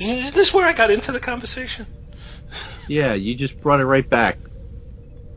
[0.00, 1.84] Isn't this where I got into the conversation?
[2.86, 4.38] Yeah, you just brought it right back.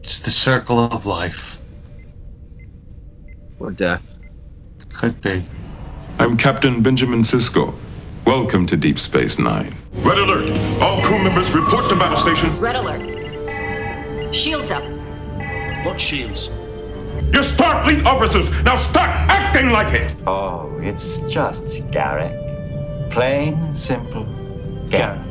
[0.02, 1.60] It's the circle of life.
[3.60, 4.20] Or death.
[4.94, 5.46] Could be.
[6.20, 7.74] I'm Captain Benjamin Sisko.
[8.26, 9.76] Welcome to Deep Space Nine.
[9.94, 10.52] Red alert!
[10.80, 12.60] All crew members report to battle stations.
[12.60, 14.34] Red alert.
[14.34, 14.84] Shields up.
[15.86, 16.50] What shields?
[17.34, 18.52] You're Starfleet officers!
[18.64, 20.16] Now start acting like it!
[20.28, 23.10] Oh, it's just Garak.
[23.10, 24.28] Plain, simple
[24.92, 25.24] Garak.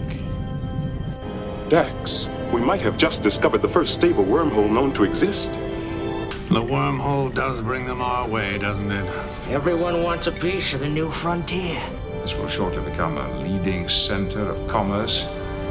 [1.68, 5.52] Dax, we might have just discovered the first stable wormhole known to exist.
[5.52, 9.04] The wormhole does bring them our way, doesn't it?
[9.50, 11.80] Everyone wants a piece of the new frontier.
[12.22, 15.24] This will shortly become a leading center of commerce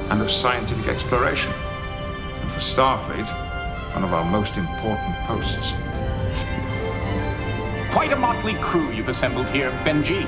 [0.10, 1.52] and of scientific exploration.
[1.52, 3.28] And for Starfleet,
[3.96, 5.74] one of our most important posts.
[7.92, 10.28] Quite a motley crew you've assembled here, Benji.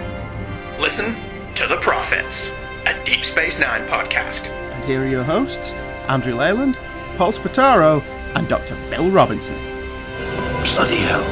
[0.80, 1.16] Listen
[1.55, 2.52] to the Prophets,
[2.85, 4.49] a Deep Space Nine podcast.
[4.49, 5.73] And here are your hosts,
[6.07, 6.77] Andrew Leyland,
[7.18, 8.01] Paul Spataro,
[8.35, 8.76] and Dr.
[8.90, 9.55] Bill Robinson.
[10.74, 11.24] Bloody hell.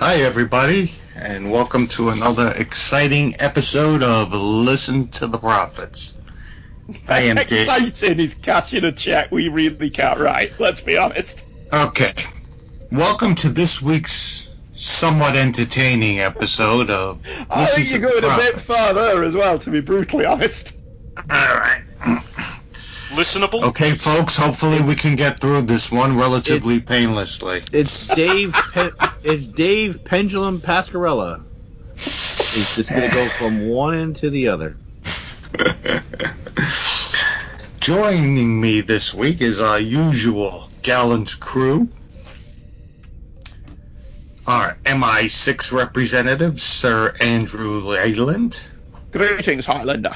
[0.00, 6.16] Hi, everybody, and welcome to another exciting episode of Listen to the Prophets.
[7.08, 11.46] I am Exciting is cashing a check we really can't write, let's be honest.
[11.72, 12.12] Okay.
[12.90, 18.36] Welcome to this week's somewhat entertaining episode of Listen I think to you're going a
[18.36, 18.62] bit Prophets.
[18.64, 20.76] further as well, to be brutally honest.
[21.18, 21.82] Alright.
[23.10, 23.62] Listenable?
[23.62, 27.62] Okay, folks, hopefully we can get through this one relatively painlessly.
[27.72, 28.52] It's Dave.
[28.72, 28.90] Pe-
[29.22, 31.44] it's Dave Pendulum Pascarella.
[31.96, 34.76] He's just gonna go from one end to the other.
[37.78, 41.88] Joining me this week is our usual gallant crew.
[44.46, 48.60] Our MI6 representative, Sir Andrew Leyland.
[49.10, 50.12] Greetings, Highlander.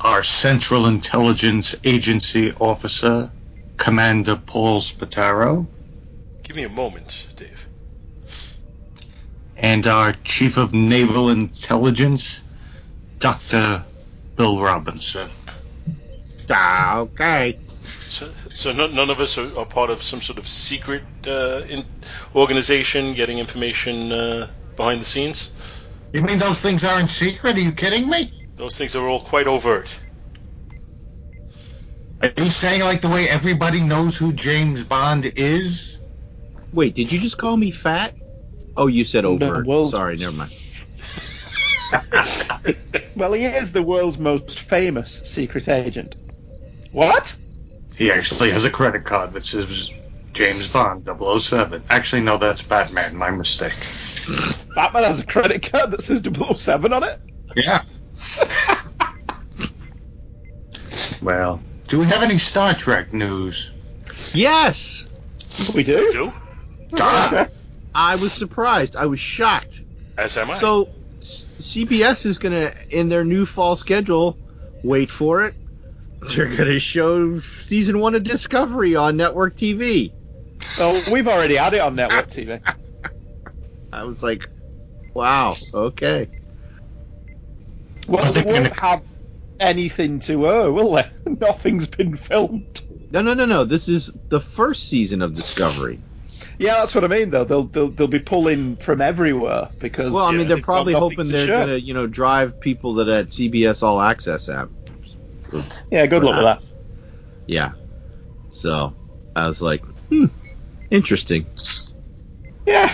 [0.00, 3.32] Our Central Intelligence Agency officer,
[3.76, 5.66] Commander Paul Spataro.
[6.44, 7.66] Give me a moment, Dave.
[9.56, 12.40] And our Chief of Naval Intelligence,
[13.18, 13.84] Dr.
[14.36, 15.28] Bill Robinson.
[16.48, 17.58] Ah, okay.
[18.10, 21.62] So, so none, none of us are, are part of some sort of secret uh,
[21.68, 21.84] in,
[22.34, 25.52] organization getting information uh, behind the scenes?
[26.12, 27.56] You mean those things aren't secret?
[27.56, 28.32] Are you kidding me?
[28.56, 29.88] Those things are all quite overt.
[32.20, 36.00] Are you saying like the way everybody knows who James Bond is?
[36.72, 38.14] Wait, did you just call me fat?
[38.76, 39.62] Oh, you said over.
[39.64, 40.52] world's- Sorry, never mind.
[43.16, 46.14] Well, he is the world's most famous secret agent.
[46.92, 47.36] What?
[48.00, 49.90] He actually has a credit card that says
[50.32, 51.84] James Bond 007.
[51.90, 53.14] Actually, no, that's Batman.
[53.14, 53.74] My mistake.
[54.74, 57.20] Batman has a credit card that says 007 on it?
[57.54, 57.82] Yeah.
[61.22, 63.70] well, do we have any Star Trek news?
[64.32, 65.06] Yes.
[65.74, 66.10] We do?
[66.10, 66.32] Do?
[66.98, 67.48] Ah,
[67.94, 68.96] I was surprised.
[68.96, 69.82] I was shocked.
[70.16, 70.54] As am I.
[70.54, 70.88] So
[71.18, 74.38] CBS is gonna, in their new fall schedule,
[74.82, 75.54] wait for it.
[76.34, 77.38] They're gonna show
[77.70, 80.10] season one of Discovery on network TV.
[80.80, 82.60] Oh, we've already had it on network TV.
[83.92, 84.48] I was like,
[85.14, 86.28] wow, okay.
[88.08, 89.02] Well, they think we're won't have
[89.60, 91.08] anything to air, will they?
[91.40, 92.80] Nothing's been filmed.
[93.12, 93.62] No, no, no, no.
[93.62, 96.00] This is the first season of Discovery.
[96.58, 97.44] Yeah, that's what I mean, though.
[97.44, 100.12] They'll they'll, they'll be pulling from everywhere because.
[100.12, 103.04] Well, I mean, yeah, they're probably hoping to they're gonna, you know, drive people to
[103.04, 104.70] that CBS All Access app.
[105.92, 106.69] Yeah, good luck with that.
[107.50, 107.72] Yeah.
[108.50, 108.94] So
[109.34, 110.26] I was like, hmm,
[110.88, 111.46] interesting.
[112.64, 112.88] Yeah.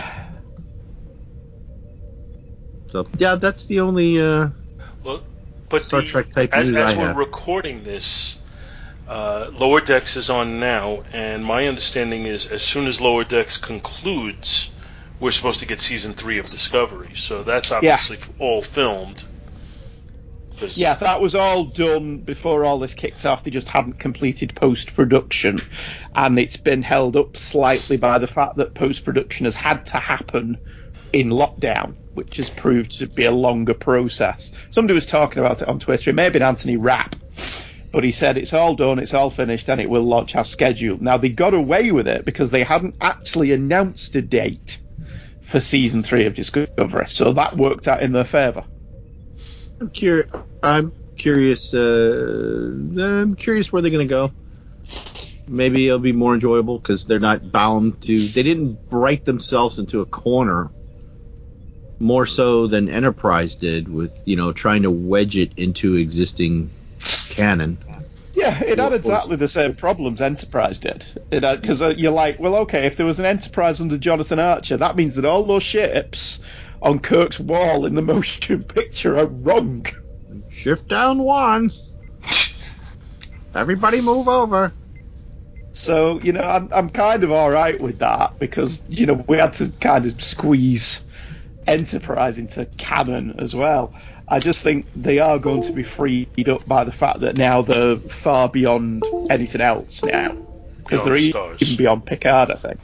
[2.91, 4.19] So yeah, that's the only.
[4.19, 4.49] uh
[5.05, 5.23] well,
[5.69, 7.17] but Star the- Trek type as, news as I we're have.
[7.19, 8.39] recording this,
[9.07, 13.59] uh, Lower Decks is on now, and my understanding is as soon as Lower Decks
[13.59, 14.71] concludes,
[15.21, 17.11] we're supposed to get season three of Discovery.
[17.15, 19.23] So that's obviously all filmed.
[20.59, 23.45] 'Cause- Yeah, that was all done before all this kicked off.
[23.45, 25.59] They just hadn't completed post production,
[26.15, 29.99] and it's been held up slightly by the fact that post production has had to
[29.99, 30.59] happen
[31.13, 34.51] in lockdown, which has proved to be a longer process.
[34.71, 36.11] Somebody was talking about it on Twitter.
[36.11, 37.17] It may have been Anthony Rapp,
[37.93, 41.03] but he said it's all done, it's all finished, and it will launch as scheduled.
[41.03, 44.79] Now they got away with it because they hadn't actually announced a date
[45.43, 48.65] for season three of Discovery, so that worked out in their favour.
[49.81, 50.31] I'm curious.
[50.63, 51.75] I'm curious.
[51.75, 54.33] Uh, I'm curious where they're gonna go.
[55.49, 58.19] Maybe it'll be more enjoyable because they're not bound to.
[58.19, 60.71] They didn't break themselves into a corner
[61.99, 66.71] more so than Enterprise did with you know trying to wedge it into existing
[67.31, 67.79] canon.
[68.35, 71.07] Yeah, it had exactly the same problems Enterprise did.
[71.31, 74.95] Because uh, you're like, well, okay, if there was an Enterprise under Jonathan Archer, that
[74.95, 76.39] means that all those ships
[76.83, 79.87] on Kirk's wall in the motion picture are wrong.
[80.49, 81.71] Shift down one.
[83.55, 84.73] Everybody move over.
[85.73, 89.37] So, you know, I'm, I'm kind of all right with that because, you know, we
[89.37, 91.03] had to kind of squeeze
[91.67, 93.93] Enterprise into canon as well.
[94.29, 97.63] I just think they are going to be freed up by the fact that now
[97.63, 100.37] they're far beyond anything else now.
[100.79, 101.63] Because they're stars.
[101.63, 102.81] even beyond Picard, I think.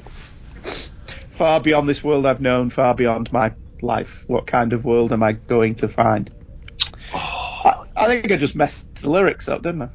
[1.34, 3.52] Far beyond this world I've known, far beyond my
[3.82, 4.24] life.
[4.26, 6.30] What kind of world am I going to find?
[7.14, 9.88] Oh, I, I think I just messed the lyrics up, didn't I?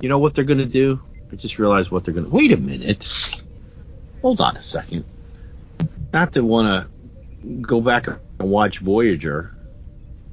[0.00, 1.00] You know what they're going to do?
[1.32, 2.30] I just realized what they're going to.
[2.30, 3.42] Wait a minute.
[4.22, 5.04] Hold on a second.
[6.12, 9.54] Not to want to go back and watch Voyager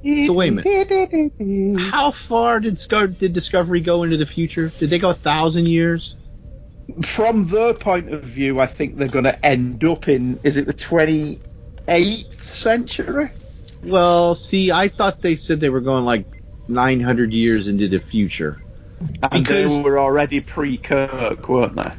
[0.03, 1.79] so wait a minute.
[1.79, 2.79] How far did
[3.19, 4.71] did Discovery go into the future?
[4.79, 6.15] Did they go a thousand years?
[7.03, 10.65] From their point of view, I think they're going to end up in is it
[10.65, 11.39] the twenty
[11.87, 13.29] eighth century?
[13.83, 16.25] Well, see, I thought they said they were going like
[16.67, 18.61] nine hundred years into the future.
[19.31, 21.91] And because, they were already pre Kirk, weren't they?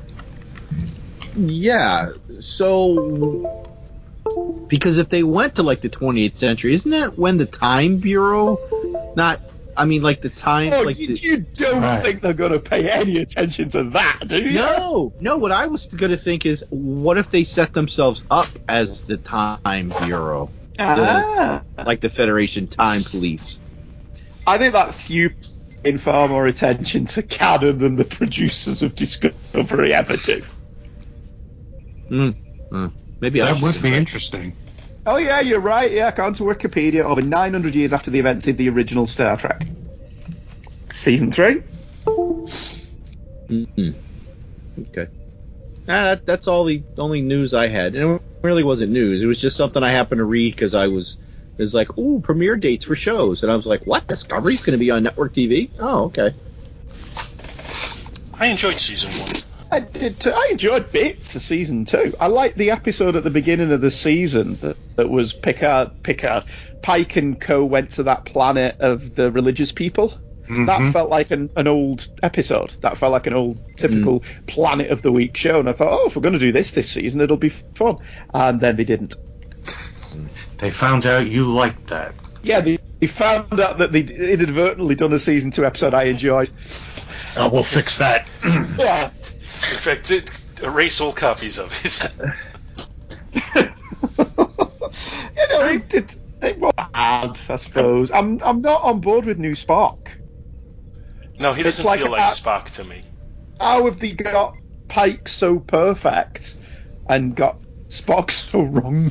[1.37, 2.13] Yeah.
[2.41, 3.63] So
[4.69, 8.59] because if they went to like the 28th century, isn't that when the Time Bureau,
[9.17, 9.41] not,
[9.77, 12.03] I mean, like the time, oh, like you, the, you don't right.
[12.03, 14.53] think they're going to pay any attention to that, do you?
[14.53, 15.39] No, no.
[15.39, 19.17] What I was going to think is, what if they set themselves up as the
[19.17, 21.63] Time Bureau, ah.
[21.77, 23.59] the, like the Federation Time Police?
[24.47, 25.31] I think that's you
[25.85, 30.43] in far more attention to canon than the producers of Discovery ever do.
[32.09, 32.31] Hmm.
[32.71, 32.93] Mm.
[33.21, 34.53] Maybe that would be interesting.
[35.05, 35.91] Oh yeah, you're right.
[35.91, 39.67] Yeah, according to Wikipedia, over 900 years after the events of the original Star Trek,
[40.95, 41.63] season 3
[43.49, 43.91] mm-hmm.
[44.83, 45.09] Okay.
[45.87, 47.97] Nah, that, that's all the only news I had.
[47.97, 49.23] And it really wasn't news.
[49.23, 51.19] It was just something I happened to read because I was
[51.59, 54.07] it was like, ooh, premiere dates for shows, and I was like, what?
[54.07, 55.71] Discovery's going to be on network TV?
[55.79, 56.33] Oh, okay.
[58.35, 59.52] I enjoyed season one.
[59.73, 60.21] I did.
[60.21, 60.31] Too.
[60.31, 62.15] I enjoyed bits of season two.
[62.21, 66.03] I liked the episode at the beginning of the season that, that was Picard.
[66.03, 66.45] Picard,
[66.83, 70.11] Pike and Co went to that planet of the religious people.
[70.43, 70.67] Mm-hmm.
[70.67, 72.75] That felt like an, an old episode.
[72.83, 74.47] That felt like an old typical mm.
[74.47, 75.59] Planet of the Week show.
[75.61, 77.97] And I thought, oh, if we're going to do this this season, it'll be fun.
[78.35, 79.15] And then they didn't.
[80.59, 82.15] They found out you liked that.
[82.43, 86.51] Yeah, they, they found out that they'd inadvertently done a season two episode I enjoyed.
[87.37, 88.29] Oh, we'll fix that.
[88.79, 89.07] yeah.
[89.07, 92.13] In fact, it, erase all copies of it.
[95.37, 98.11] you know, it, it, it was bad, I suppose.
[98.11, 100.09] I'm I'm not on board with new Spock.
[101.39, 103.03] No, he doesn't like feel like Spock to me.
[103.59, 104.55] How have they got
[104.89, 106.59] Pike so perfect
[107.09, 109.11] and got Spock so wrong?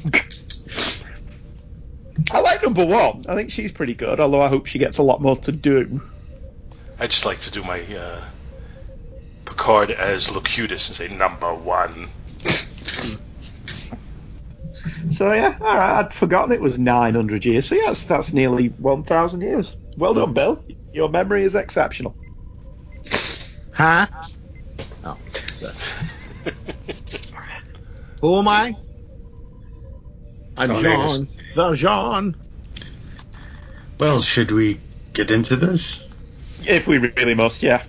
[2.32, 3.26] I like number one.
[3.28, 6.02] I think she's pretty good, although I hope she gets a lot more to do.
[7.01, 8.21] I just like to do my uh,
[9.45, 12.07] Picard as Locutus and say number one.
[15.09, 17.68] so yeah, all right, I'd forgotten it was 900 years.
[17.68, 19.74] So yes, that's nearly 1,000 years.
[19.98, 20.63] Well done, Bill.
[20.94, 22.15] Your memory is exceptional.
[23.72, 24.05] Huh?
[25.03, 25.17] Oh.
[28.22, 28.77] Who am I?
[30.55, 31.27] I'm oh, Jean.
[31.55, 32.36] The Jean.
[33.98, 34.79] Well, should we
[35.13, 36.11] get into this?
[36.65, 37.84] If we really must, yeah.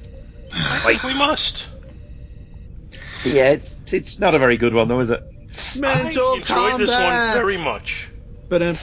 [0.52, 1.69] I think we must.
[3.25, 5.23] Yeah, it's it's not a very good one though, is it?
[5.79, 6.79] Mental I enjoyed combat.
[6.79, 8.09] this one very much.
[8.50, 8.75] So we going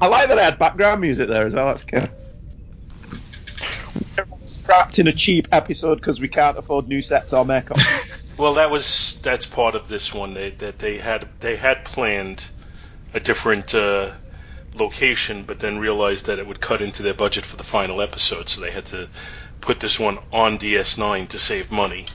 [0.00, 1.66] I like that I had background music there as well.
[1.66, 2.04] That's cool.
[4.64, 7.78] Trapped in a cheap episode because we can't afford new sets or makeup.
[8.38, 10.34] Well, that was that's part of this one.
[10.34, 12.44] They that they had they had planned
[13.12, 14.12] a different uh,
[14.74, 18.48] location, but then realized that it would cut into their budget for the final episode,
[18.48, 19.08] so they had to
[19.60, 22.06] put this one on DS9 to save money.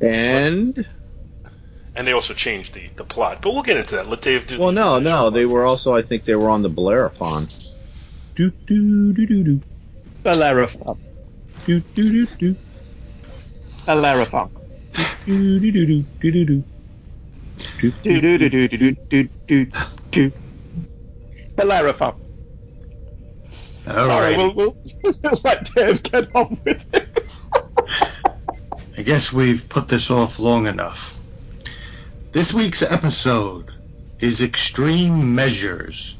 [0.00, 0.74] And.
[0.74, 0.86] But,
[1.94, 4.08] and they also changed the, the plot, but we'll get into that.
[4.08, 4.58] Let Dave do.
[4.58, 5.94] Well, no, no, they were also.
[5.94, 7.48] I think they were on the Bellerophon.
[8.34, 9.60] Do do do do do.
[10.22, 10.98] Bellerophon.
[11.66, 12.56] Do do do do.
[13.84, 14.61] Bellerophon.
[21.56, 22.14] Bellerophon.
[23.84, 24.76] Sorry, we'll, we'll
[25.44, 27.42] let Dave get on with this.
[28.96, 31.16] I guess we've put this off long enough.
[32.30, 33.70] This week's episode
[34.20, 36.16] is Extreme Measures.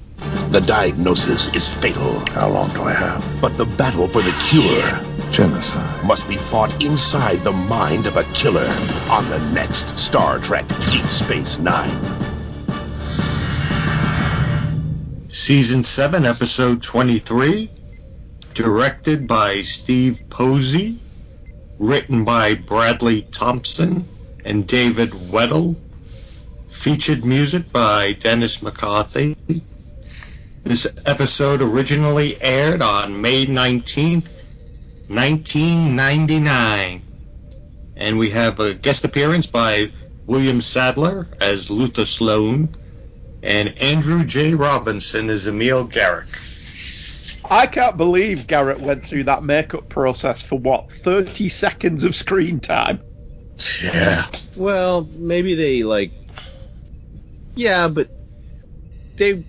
[0.50, 2.21] The diagnosis is fatal.
[2.31, 3.41] How long do I have?
[3.41, 6.05] But the battle for the cure Genocide.
[6.05, 8.69] must be fought inside the mind of a killer
[9.09, 11.91] on the next Star Trek Deep Space Nine.
[15.29, 17.71] Season 7, Episode 23.
[18.53, 20.99] Directed by Steve Posey.
[21.79, 24.07] Written by Bradley Thompson
[24.45, 25.77] and David Weddle.
[26.69, 29.37] Featured music by Dennis McCarthy.
[30.62, 34.29] This episode originally aired on May 19th,
[35.09, 37.02] 1999.
[37.97, 39.90] And we have a guest appearance by
[40.26, 42.71] William Sadler as Luther Sloan
[43.42, 44.54] and Andrew J.
[44.54, 46.61] Robinson as Elim Garak.
[47.50, 52.61] I can't believe Garrett went through that makeup process for what, 30 seconds of screen
[52.61, 53.00] time?
[53.82, 54.25] Yeah.
[54.56, 56.12] Well, maybe they like.
[57.54, 58.09] Yeah, but
[59.16, 59.44] they.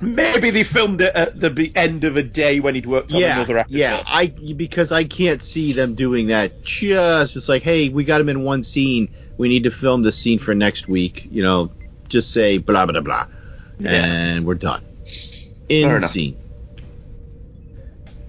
[0.00, 3.36] Maybe they filmed it at the end of a day when he'd worked on Yeah,
[3.36, 3.76] another episode.
[3.78, 4.02] yeah.
[4.06, 6.62] I because I can't see them doing that.
[6.62, 9.08] Just just like, hey, we got him in one scene.
[9.38, 11.26] We need to film the scene for next week.
[11.30, 11.72] You know,
[12.08, 13.26] just say blah blah blah,
[13.78, 13.90] Yeah.
[14.04, 14.82] and we're done.
[15.68, 16.36] In scene.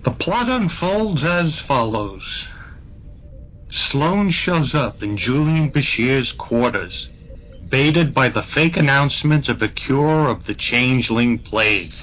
[0.03, 2.53] The plot unfolds as follows.
[3.69, 7.09] Sloan shows up in Julian Bashir's quarters,
[7.69, 11.93] baited by the fake announcement of a cure of the changeling plague.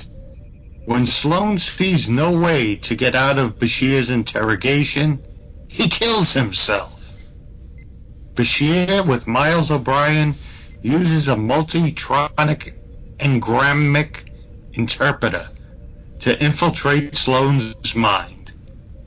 [0.85, 5.23] When Sloan sees no way to get out of Bashir's interrogation,
[5.68, 6.90] he kills himself.
[8.35, 10.35] Bashir, with Miles O'Brien,
[10.83, 12.75] uses a multitronic
[13.18, 14.25] engrammic
[14.75, 15.44] interpreter
[16.21, 18.52] to infiltrate Sloan's mind.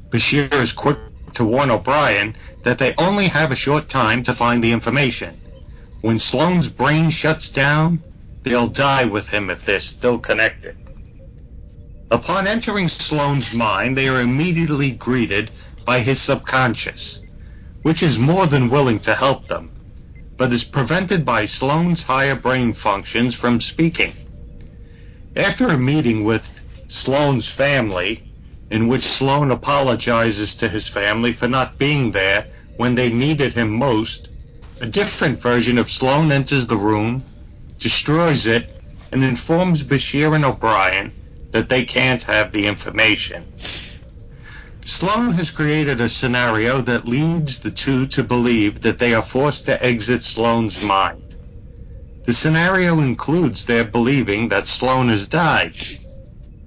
[0.09, 0.97] Bashir is quick
[1.33, 5.39] to warn O'Brien that they only have a short time to find the information.
[6.07, 8.01] When Sloan's brain shuts down,
[8.43, 10.77] they'll die with him if they're still connected.
[12.09, 15.51] Upon entering Sloan's mind, they are immediately greeted
[15.83, 17.19] by his subconscious,
[17.81, 19.69] which is more than willing to help them,
[20.37, 24.13] but is prevented by Sloan's higher brain functions from speaking.
[25.35, 28.23] After a meeting with Sloan's family,
[28.69, 32.47] in which Sloan apologizes to his family for not being there
[32.77, 34.29] when they needed him most,
[34.79, 37.23] a different version of Sloan enters the room,
[37.79, 38.71] destroys it,
[39.11, 41.13] and informs Bashir and O'Brien
[41.51, 43.45] that they can't have the information.
[44.85, 49.65] Sloan has created a scenario that leads the two to believe that they are forced
[49.65, 51.35] to exit Sloan's mind.
[52.25, 55.75] The scenario includes their believing that Sloan has died.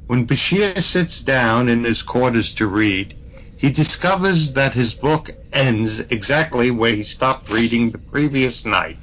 [0.07, 3.15] When Bashir sits down in his quarters to read,
[3.61, 8.97] he discovers that his book ends exactly where he stopped reading the previous night,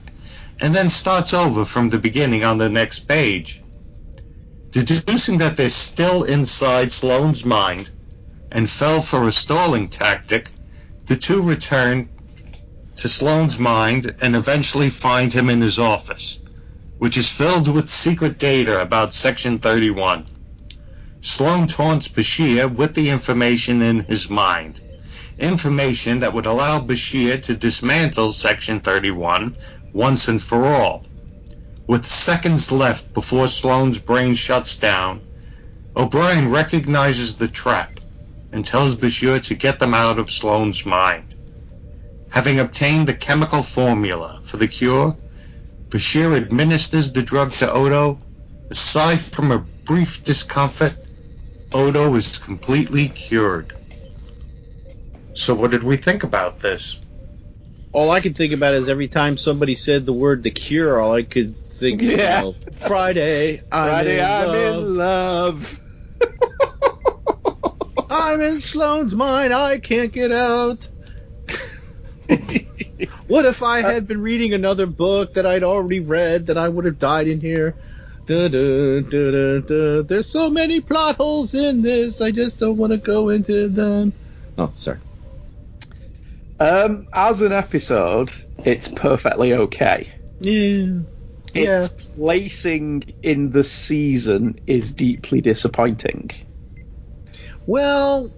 [0.59, 3.61] and then starts over from the beginning on the next page.
[4.71, 7.91] Deducing that they're still inside Sloan's mind
[8.51, 10.49] and fell for a stalling tactic,
[11.05, 12.09] the two return
[12.95, 16.39] to Sloan's mind and eventually find him in his office,
[16.97, 20.25] which is filled with secret data about Section 31.
[21.29, 24.79] Sloan taunts Bashir with the information in his mind.
[25.38, 29.57] Information that would allow Bashir to dismantle Section 31
[29.91, 31.05] once and for all.
[31.86, 35.22] With seconds left before Sloan's brain shuts down,
[35.98, 38.00] O'Brien recognizes the trap
[38.53, 41.36] and tells Bashir to get them out of Sloan's mind.
[42.29, 45.15] Having obtained the chemical formula for the cure,
[45.89, 48.17] Bashir administers the drug to Odo.
[48.69, 50.98] Aside from a brief discomfort,
[51.74, 53.74] Odo is completely cured.
[55.33, 57.00] So what did we think about this?
[57.91, 61.13] All I could think about is every time somebody said the word "the cure," all
[61.13, 62.41] I could think, you Yeah.
[62.41, 64.86] know, Friday, I'm Friday, in I'm love.
[64.86, 65.81] in love.
[68.09, 69.53] I'm in Sloan's mind.
[69.53, 70.89] I can't get out.
[73.27, 76.86] what if I had been reading another book that I'd already read that I would
[76.86, 77.75] have died in here?
[78.27, 82.22] There's so many plot holes in this.
[82.22, 84.13] I just don't want to go into them.
[84.57, 85.00] Oh, sorry.
[86.60, 88.31] Um, as an episode,
[88.65, 90.12] it's perfectly okay.
[90.39, 91.00] Yeah.
[91.53, 96.31] Its placing in the season is deeply disappointing.
[97.65, 98.29] Well,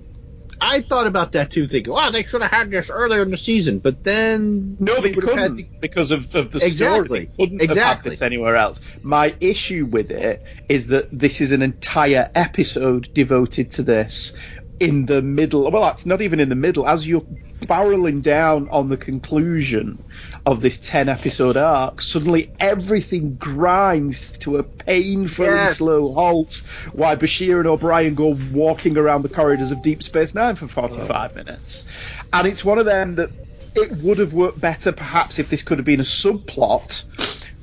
[0.61, 3.37] I thought about that too, thinking, wow, they should have had this earlier in the
[3.37, 7.05] season, but then no, they couldn't the- because of, of the Exactly.
[7.05, 7.19] story.
[7.19, 8.09] They couldn't have had Exactly.
[8.11, 8.79] this anywhere else.
[9.01, 14.33] My issue with it is that this is an entire episode devoted to this
[14.79, 15.69] in the middle.
[15.71, 16.87] Well, it's not even in the middle.
[16.87, 17.25] As you're
[17.65, 19.99] barreling down on the conclusion
[20.45, 25.77] of this 10 episode arc, suddenly everything grinds to a painfully Yes.
[25.77, 30.55] slow halt while Bashir and O'Brien go walking around the corridors of Deep Space Nine
[30.55, 31.85] for 45 minutes.
[32.33, 33.29] And it's one of them that
[33.75, 37.03] it would have worked better perhaps if this could have been a subplot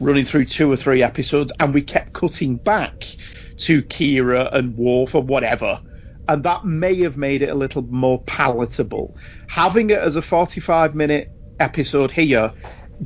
[0.00, 3.04] running through two or three episodes and we kept cutting back
[3.58, 5.80] to Kira and Worf or whatever.
[6.28, 9.16] And that may have made it a little more palatable.
[9.46, 12.52] Having it as a 45 minute episode here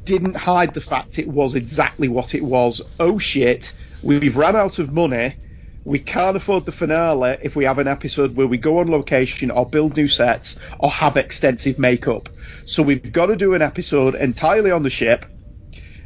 [0.04, 2.80] didn't hide the fact it was exactly what it was.
[2.98, 5.36] Oh shit, we've run out of money.
[5.84, 9.50] We can't afford the finale if we have an episode where we go on location
[9.50, 12.28] or build new sets or have extensive makeup.
[12.66, 15.24] So we've got to do an episode entirely on the ship.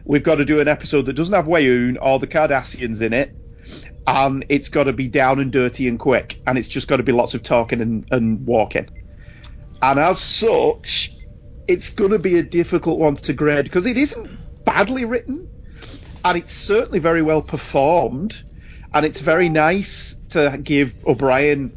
[0.05, 3.35] We've got to do an episode that doesn't have Weyoun or the Cardassians in it.
[4.07, 6.41] And it's got to be down and dirty and quick.
[6.47, 8.89] And it's just got to be lots of talking and, and walking.
[9.83, 11.14] And as such,
[11.67, 15.49] it's going to be a difficult one to grade because it isn't badly written.
[16.25, 18.43] And it's certainly very well performed.
[18.93, 21.73] And it's very nice to give O'Brien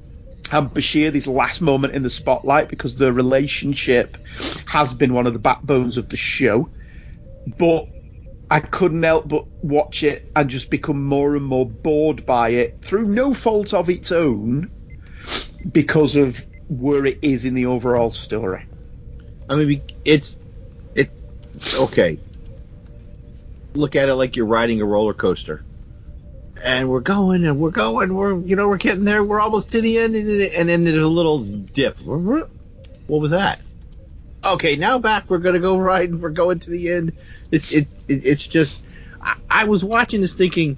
[0.52, 4.18] and Bashir this last moment in the spotlight because their relationship
[4.66, 6.70] has been one of the backbones of the show.
[7.58, 7.88] But
[8.50, 12.82] I couldn't help but watch it and just become more and more bored by it
[12.86, 14.72] through no fault of its own
[15.70, 18.66] because of where it is in the overall story.
[19.50, 20.38] I mean, it's
[20.96, 21.10] it.
[21.76, 22.20] Okay.
[23.74, 25.64] Look at it like you're riding a roller coaster,
[26.64, 28.14] and we're going and we're going.
[28.14, 29.24] We're you know we're getting there.
[29.24, 31.98] We're almost to the end, and, then- there's a little dip.
[32.02, 32.50] What
[33.08, 33.62] was that?
[34.44, 35.30] Okay, now back.
[35.30, 35.80] We're gonna go
[36.12, 37.14] and we're going to the end.
[37.52, 38.80] It's it, it it's just.
[39.22, 40.78] I, I was watching this thinking,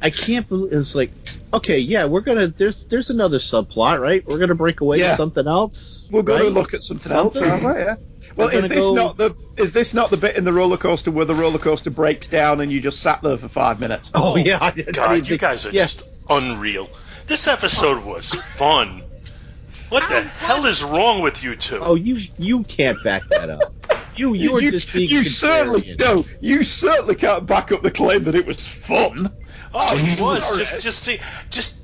[0.00, 1.10] I can't believe it's like.
[1.54, 2.48] Okay, yeah, we're gonna.
[2.48, 4.24] There's there's another subplot, right?
[4.26, 5.10] We're gonna break away Yeah.
[5.10, 6.08] to something else.
[6.10, 6.48] We're going right?
[6.48, 7.68] to look at something, else, aren't we?
[7.70, 7.94] Uh-huh, yeah.
[8.34, 11.10] Well, is this go- not the is this not the bit in the roller coaster
[11.10, 14.10] where the roller coaster breaks down and you just sat there for five minutes?
[14.14, 15.82] Oh, oh yeah, I didn't- I God, you think- guys are yeah.
[15.82, 16.88] just unreal.
[17.26, 19.02] This episode was fun.
[19.90, 21.78] What the hell is wrong with you two?
[21.82, 23.74] Oh, you you can't back that up.
[24.16, 27.90] You you were you, just being you certainly no, you certainly can't back up the
[27.90, 29.32] claim that it was fun.
[29.74, 31.20] Oh, it was just just the,
[31.50, 31.78] just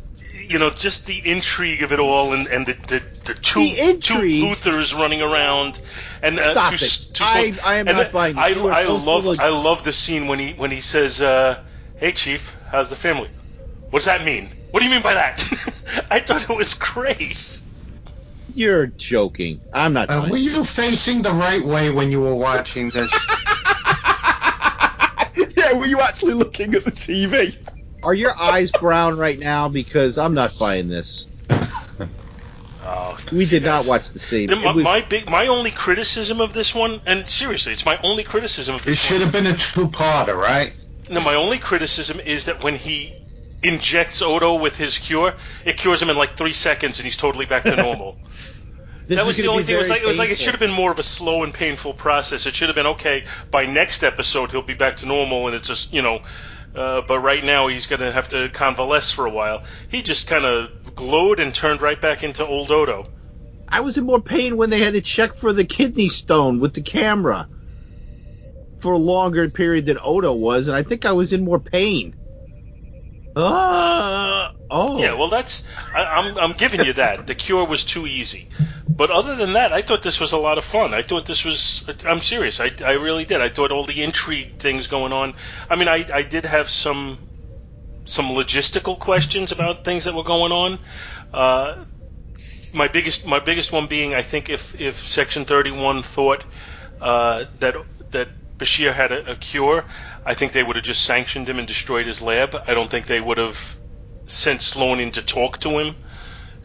[0.48, 3.98] you know just the intrigue of it all and, and the, the, the two The
[4.00, 4.14] two
[4.46, 5.80] Luthers running around
[6.22, 6.82] and uh, Stop two, it.
[6.82, 8.44] s- two I- I am and not buying this.
[8.44, 11.56] I, I so love of- I love the scene when he when he says, uh,
[11.96, 13.30] "Hey Chief, how's the family?"
[13.90, 14.48] What does that mean?
[14.70, 15.42] What do you mean by that?
[16.10, 17.62] I thought it was great.
[18.58, 19.60] You're joking.
[19.72, 20.10] I'm not.
[20.10, 23.08] Uh, were you facing the right way when you were watching this?
[25.56, 27.56] yeah, were you actually looking at the TV?
[28.02, 29.68] Are your eyes brown right now?
[29.68, 31.26] Because I'm not buying this.
[32.90, 34.48] Oh, We did not watch the same.
[34.48, 37.98] The- my, was- my big my only criticism of this one, and seriously, it's my
[38.02, 38.94] only criticism of this.
[38.94, 39.22] It should one.
[39.24, 40.74] have been a two-parter, right?
[41.10, 43.14] No, my only criticism is that when he
[43.62, 47.46] injects Odo with his cure, it cures him in like three seconds, and he's totally
[47.46, 48.16] back to normal.
[49.16, 49.74] That was the only thing.
[49.74, 51.52] It was like it was like it should have been more of a slow and
[51.52, 52.46] painful process.
[52.46, 53.24] It should have been okay.
[53.50, 56.20] By next episode, he'll be back to normal, and it's just you know.
[56.74, 59.64] Uh, but right now, he's gonna have to convalesce for a while.
[59.88, 63.06] He just kind of glowed and turned right back into old Odo.
[63.66, 66.74] I was in more pain when they had to check for the kidney stone with
[66.74, 67.48] the camera
[68.80, 72.14] for a longer period than Odo was, and I think I was in more pain.
[73.38, 74.98] Uh, oh.
[74.98, 75.62] Yeah, well, that's
[75.94, 77.26] I, I'm I'm giving you that.
[77.26, 78.48] The cure was too easy,
[78.88, 80.92] but other than that, I thought this was a lot of fun.
[80.92, 81.84] I thought this was.
[82.04, 82.58] I'm serious.
[82.60, 83.40] I, I really did.
[83.40, 85.34] I thought all the intrigue things going on.
[85.70, 87.18] I mean, I I did have some
[88.04, 90.78] some logistical questions about things that were going on.
[91.32, 91.74] Uh,
[92.72, 96.44] my biggest my biggest one being I think if if Section 31 thought
[97.00, 97.76] uh, that
[98.10, 99.84] that Bashir had a, a cure,
[100.24, 102.60] I think they would have just sanctioned him and destroyed his lab.
[102.66, 103.58] I don't think they would have
[104.26, 105.96] sent Sloan in to talk to him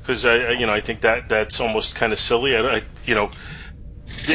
[0.01, 2.55] because I, I you know I think that that's almost kind of silly.
[2.55, 3.31] I, I you know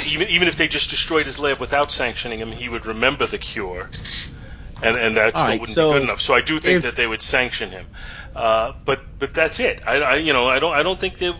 [0.06, 3.38] even even if they just destroyed his lab without sanctioning him, he would remember the
[3.38, 3.88] cure,
[4.82, 6.20] and and that All still right, wouldn't so be good enough.
[6.20, 7.86] So I do think if- that they would sanction him.
[8.34, 9.80] Uh, but but that's it.
[9.86, 11.34] I, I you know I don't I don't think they.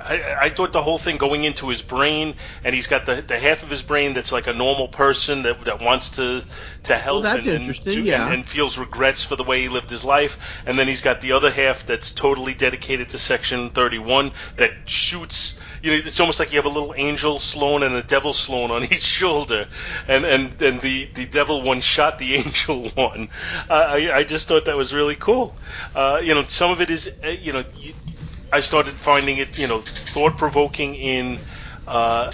[0.00, 2.34] I, I thought the whole thing going into his brain,
[2.64, 5.64] and he's got the, the half of his brain that's like a normal person that,
[5.64, 6.44] that wants to
[6.84, 8.24] to help Well, and, and, yeah.
[8.24, 11.20] and, and feels regrets for the way he lived his life, and then he's got
[11.20, 15.58] the other half that's totally dedicated to Section 31 that shoots.
[15.82, 18.70] You know, it's almost like you have a little angel Sloan and a devil Sloan
[18.70, 19.66] on each shoulder,
[20.08, 23.28] and and and the the devil one shot the angel one.
[23.68, 25.54] Uh, I I just thought that was really cool.
[25.94, 27.64] Uh, you know, some of it is uh, you know.
[27.76, 27.92] You,
[28.52, 31.38] I started finding it, you know, thought provoking in
[31.86, 32.30] uh,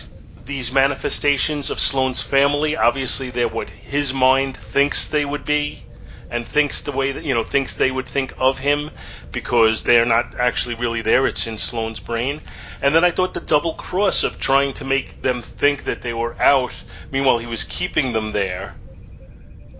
[0.46, 2.76] these manifestations of Sloan's family.
[2.76, 5.82] Obviously, they're what his mind thinks they would be,
[6.30, 8.90] and thinks the way that you know thinks they would think of him,
[9.30, 11.26] because they're not actually really there.
[11.26, 12.40] It's in Sloan's brain.
[12.80, 16.14] And then I thought the double cross of trying to make them think that they
[16.14, 18.74] were out, meanwhile he was keeping them there.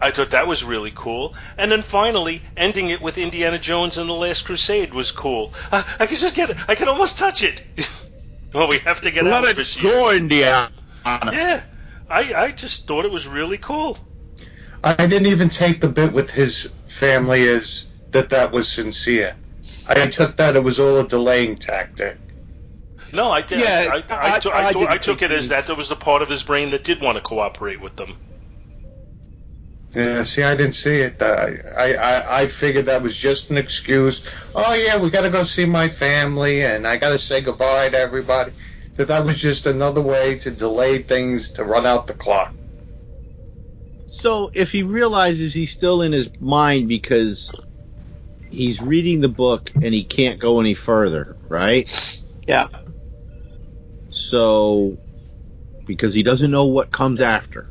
[0.01, 1.35] I thought that was really cool.
[1.57, 5.55] And then finally, ending it with Indiana Jones and the Last Crusade was cool.
[5.73, 6.57] I, I can just get it.
[6.69, 7.65] I can almost touch it.
[8.53, 10.19] well, we have to get Let out it this go, year.
[10.19, 10.71] Indiana.
[11.07, 11.63] Yeah,
[12.11, 13.99] I, I just thought it was really cool.
[14.85, 19.35] I didn't even take the bit with his family as that that was sincere.
[19.89, 22.19] I took that it was all a delaying tactic.
[23.13, 23.61] No, I did.
[23.61, 25.67] Yeah, I, I, I, I- took- I I, took- I took it as he- that
[25.67, 28.17] there was the part of his brain that did want to cooperate with them.
[29.97, 31.23] Yeah, see, I didn't see it.
[31.23, 34.47] I, I, I, I figured that was just an excuse.
[34.55, 37.89] Oh yeah, we got to go see my family, and I got to say goodbye
[37.89, 38.53] to everybody.
[38.97, 42.53] That that was just another way to delay things to run out the clock.
[44.07, 47.51] So if he realizes he's still in his mind because
[48.51, 51.89] he's reading the book and he can't go any further, right?
[52.47, 52.69] Yeah.
[54.11, 54.99] So
[55.87, 57.71] because he doesn't know what comes after.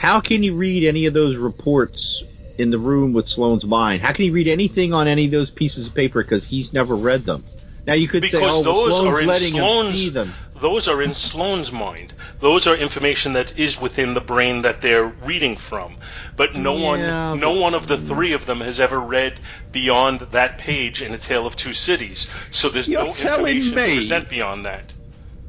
[0.00, 2.22] How can he read any of those reports
[2.56, 4.00] in the room with Sloan's mind?
[4.00, 6.96] How can he read anything on any of those pieces of paper because he's never
[6.96, 7.44] read them?
[7.86, 10.32] Now you could say, Because oh, those Sloan's are in letting him see them.
[10.58, 12.14] those are in Sloan's mind.
[12.40, 15.96] Those are information that is within the brain that they're reading from.
[16.34, 19.38] But no Yeah, one no one of the three of them has ever read
[19.70, 22.26] beyond that page in A Tale of Two Cities.
[22.50, 24.94] So there's no information to present beyond that.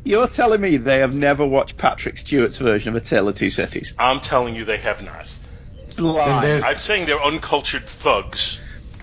[0.03, 3.49] You're telling me they have never watched Patrick Stewart's version of A Tale of Two
[3.51, 3.93] Cities?
[3.99, 5.33] I'm telling you they have not.
[5.97, 6.61] Lie.
[6.65, 8.61] I'm saying they're uncultured thugs.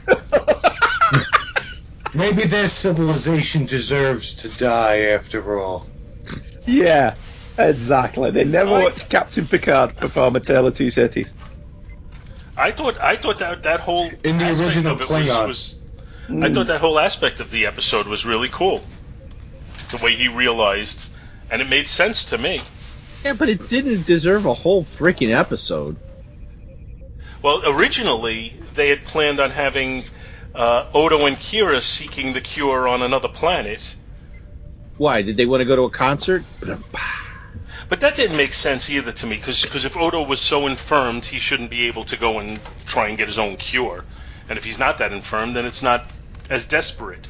[2.14, 5.86] Maybe their civilization deserves to die after all.
[6.66, 7.14] Yeah,
[7.58, 8.30] exactly.
[8.30, 11.32] They never I- watched Captain Picard perform A Tale of Two Cities.
[12.56, 15.46] I thought I thought that that whole In the aspect original of it Klingon.
[15.46, 15.78] was,
[16.28, 18.82] was I thought that whole aspect of the episode was really cool.
[19.90, 21.12] The way he realized,
[21.50, 22.60] and it made sense to me.
[23.24, 25.96] Yeah, but it didn't deserve a whole freaking episode.
[27.42, 30.04] Well, originally they had planned on having
[30.54, 33.96] uh, Odo and Kira seeking the cure on another planet,
[34.96, 35.22] Why?
[35.22, 36.44] Did they want to go to a concert?
[37.88, 41.38] but that didn't make sense either to me because if Odo was so infirmed, he
[41.38, 44.04] shouldn't be able to go and try and get his own cure,
[44.48, 46.04] and if he's not that infirmed, then it's not
[46.50, 47.26] as desperate.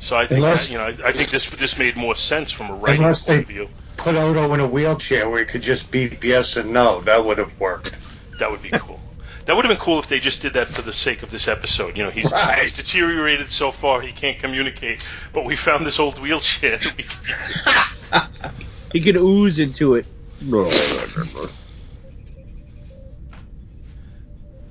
[0.00, 2.50] So I think Unless- that, you know I, I think this this made more sense
[2.50, 3.68] from a writing Unless point they of view.
[3.96, 7.00] put Odo in a wheelchair where he could just beep yes and no.
[7.02, 7.96] That would have worked.
[8.38, 8.98] That would be cool.
[9.44, 11.48] That would have been cool if they just did that for the sake of this
[11.48, 11.96] episode.
[11.98, 12.58] You know, he's, Right.
[12.60, 16.76] he's deteriorated so far he can't communicate, but we found this old wheelchair.
[16.78, 18.56] that we can use.
[18.92, 20.06] He can ooze into it.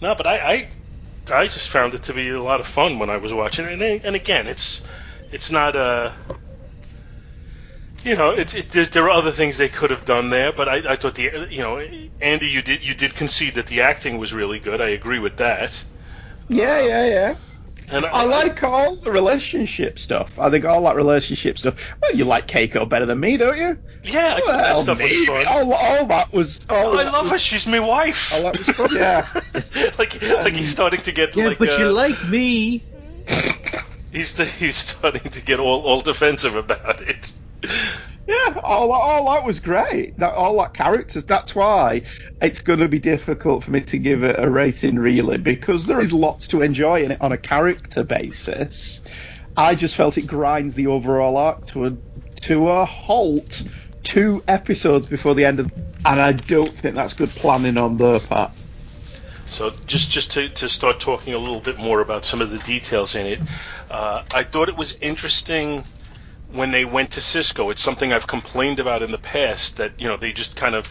[0.01, 0.69] no, but I, I
[1.33, 3.73] I just found it to be a lot of fun when I was watching it,
[3.73, 4.83] and, and again, it's
[5.31, 6.13] it's not a
[8.03, 10.69] you know, it's it, there, there are other things they could have done there, but
[10.69, 11.79] I, I thought the you know,
[12.21, 14.81] Andy, you did you did concede that the acting was really good.
[14.81, 15.83] I agree with that.
[16.47, 17.35] Yeah, yeah, yeah.
[17.91, 20.37] And I like all the relationship stuff.
[20.39, 21.75] I think all that relationship stuff.
[22.01, 23.77] Well, you like Keiko better than me, don't you?
[24.03, 25.45] Yeah, I thought that Well, stuff was fun.
[25.47, 26.59] All, all that was.
[26.69, 27.37] All Oh, I that love was, her.
[27.39, 28.31] She's my wife.
[28.33, 28.89] All that was fun.
[28.95, 29.27] Yeah.
[29.97, 32.85] like like he's starting to get Yeah, like but uh, you like me.
[34.11, 37.33] he's he's starting to get all, all defensive about it.
[38.27, 40.17] Yeah, all all that was great.
[40.17, 41.25] That all that characters.
[41.25, 42.03] That's why
[42.41, 45.99] it's going to be difficult for me to give it a rating, really, because there
[45.99, 49.01] is lots to enjoy in it on a character basis.
[49.57, 51.97] I just felt it grinds the overall arc to a
[52.41, 53.63] to a halt
[54.03, 55.71] two episodes before the end of,
[56.05, 58.51] and I don't think that's good planning on their part.
[59.49, 62.59] So just just to, to start talking a little bit more about some of the
[62.59, 63.39] details in it,
[63.89, 65.83] uh, I thought it was interesting
[66.51, 67.71] when they went to Sisko.
[67.71, 70.87] It's something I've complained about in the past that you know they just kind of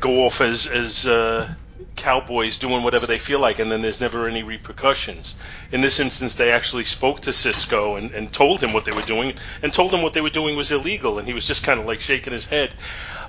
[0.00, 1.54] go off as as uh,
[1.96, 5.34] cowboys doing whatever they feel like, and then there's never any repercussions.
[5.70, 9.02] In this instance, they actually spoke to Sisko and, and told him what they were
[9.02, 11.78] doing, and told him what they were doing was illegal, and he was just kind
[11.78, 12.74] of like shaking his head.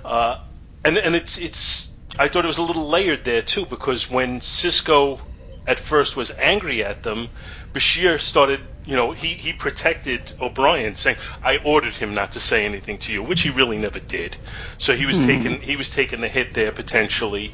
[0.06, 0.38] Uh,
[0.84, 4.40] and and it's it's I thought it was a little layered there too, because when
[4.42, 5.20] Sisko
[5.68, 7.30] at first was angry at them,
[7.74, 12.66] Bashir started, you know, he, he protected O'Brien, saying, "I ordered him not to say
[12.66, 14.36] anything to you," which he really never did.
[14.78, 15.28] So he was mm.
[15.28, 17.54] taking he was taking the hit there potentially,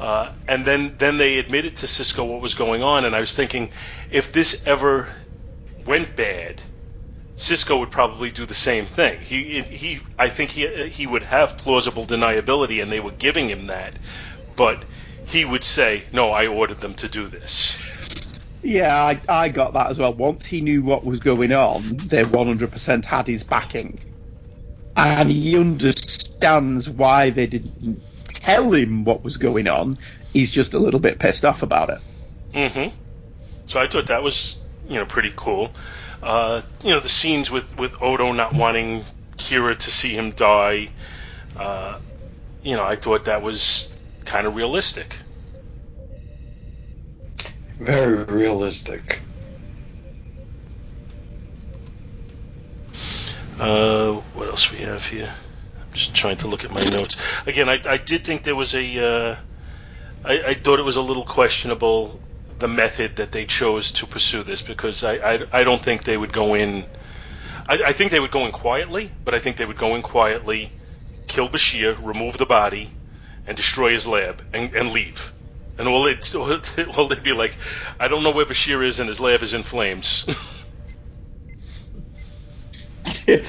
[0.00, 3.34] uh, and then then they admitted to Sisko what was going on, and I was
[3.34, 3.70] thinking,
[4.10, 5.08] if this ever
[5.84, 6.62] went bad,
[7.38, 9.20] Sisko would probably do the same thing.
[9.20, 13.68] He he I think he he would have plausible deniability, and they were giving him
[13.68, 13.96] that,
[14.56, 14.84] but
[15.24, 17.78] he would say, "No, I ordered them to do this."
[18.62, 20.12] Yeah, I, I got that as well.
[20.12, 24.00] Once he knew what was going on, they 100% had his backing.
[24.96, 29.96] And he understands why they didn't tell him what was going on.
[30.32, 31.98] He's just a little bit pissed off about it.
[32.52, 32.96] Mm-hmm.
[33.66, 35.70] So I thought that was, you know, pretty cool.
[36.22, 39.04] Uh, you know, the scenes with, with Odo not wanting
[39.36, 40.90] Kira to see him die,
[41.56, 41.98] uh,
[42.62, 43.92] you know, I thought that was
[44.24, 45.16] kind of realistic.
[47.78, 49.20] Very realistic.
[53.60, 55.32] Uh, what else we have here?
[55.80, 57.16] I'm just trying to look at my notes.
[57.46, 58.98] Again, I, I did think there was a.
[58.98, 59.36] Uh,
[60.24, 62.20] I, I thought it was a little questionable
[62.58, 66.16] the method that they chose to pursue this because I, I, I don't think they
[66.16, 66.86] would go in.
[67.68, 70.02] I, I think they would go in quietly, but I think they would go in
[70.02, 70.72] quietly,
[71.28, 72.92] kill Bashir, remove the body,
[73.46, 75.34] and destroy his lab and, and leave.
[75.78, 76.24] And all they'd,
[76.96, 77.56] all they'd be like,
[78.00, 80.26] I don't know where Bashir is, and his lab is in flames.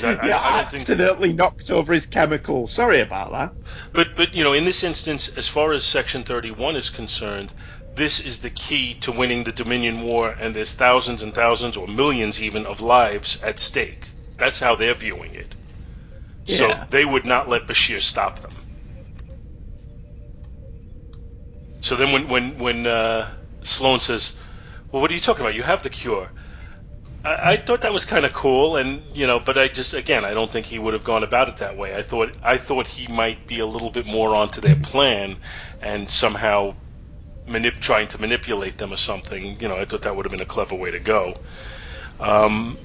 [0.04, 2.68] I, yeah, I, I accidentally knocked over his chemical.
[2.68, 3.56] Sorry about that.
[3.94, 7.54] But but you know, in this instance, as far as Section 31 is concerned,
[7.96, 11.88] this is the key to winning the Dominion War, and there's thousands and thousands, or
[11.88, 14.10] millions even, of lives at stake.
[14.38, 15.56] That's how they're viewing it.
[16.46, 16.56] Yeah.
[16.56, 18.52] So they would not let Bashir stop them.
[21.82, 23.28] So then when when when uh,
[23.64, 24.36] Sloan says,
[24.92, 25.56] "Well, what are you talking about?
[25.56, 26.30] You have the cure."
[27.24, 30.26] I, I thought that was kind of cool, and you know, but I just again,
[30.26, 31.96] I don't think he would have gone about it that way.
[31.96, 35.38] I thought I thought he might be a little bit more onto their plan,
[35.82, 36.76] and somehow
[37.50, 39.60] manip- trying to manipulate them or something.
[39.62, 41.36] You know, I thought that would have been a clever way to go.
[42.20, 42.78] Um,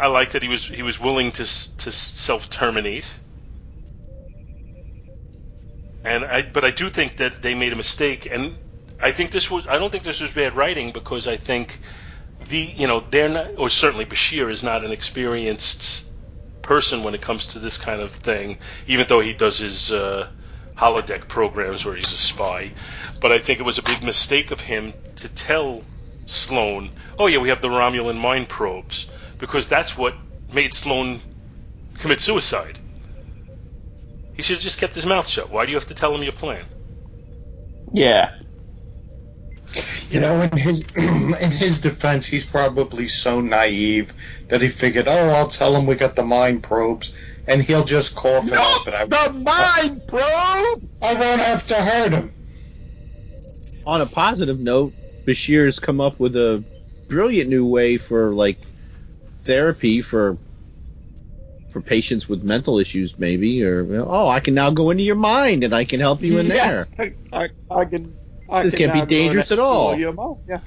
[0.00, 3.18] I like that he was he was willing to to self terminate
[6.04, 8.56] and I, but I do think that they made a mistake, and
[9.00, 9.66] I think this was.
[9.66, 11.80] I don't think this was bad writing because I think
[12.48, 16.06] the, you know, they're not, or certainly Bashir is not an experienced
[16.62, 20.28] person when it comes to this kind of thing, even though he does his uh,
[20.76, 22.72] holodeck programs where he's a spy.
[23.20, 25.82] But I think it was a big mistake of him to tell
[26.26, 29.06] Sloan, "Oh yeah, we have the Romulan mind probes,"
[29.38, 30.14] because that's what
[30.52, 31.20] made Sloan
[31.98, 32.78] commit suicide.
[34.34, 35.50] He should have just kept his mouth shut.
[35.50, 36.64] Why do you have to tell him your plan?
[37.92, 38.34] Yeah.
[40.10, 44.12] You know, in his in his defense, he's probably so naive
[44.48, 47.12] that he figured, oh, I'll tell him we got the mind probes,
[47.46, 48.86] and he'll just cough it up.
[48.86, 50.88] And I, the mind probe.
[51.02, 52.32] I won't have to hurt him.
[53.86, 54.94] On a positive note,
[55.26, 56.64] Bashir's come up with a
[57.08, 58.58] brilliant new way for like
[59.44, 60.36] therapy for
[61.70, 65.04] for patients with mental issues, maybe, or you know, oh, I can now go into
[65.04, 67.14] your mind and I can help you in yeah, there.
[67.32, 68.16] I, I can.
[68.48, 69.96] I this can can't be dangerous at all.
[69.96, 70.60] Yeah.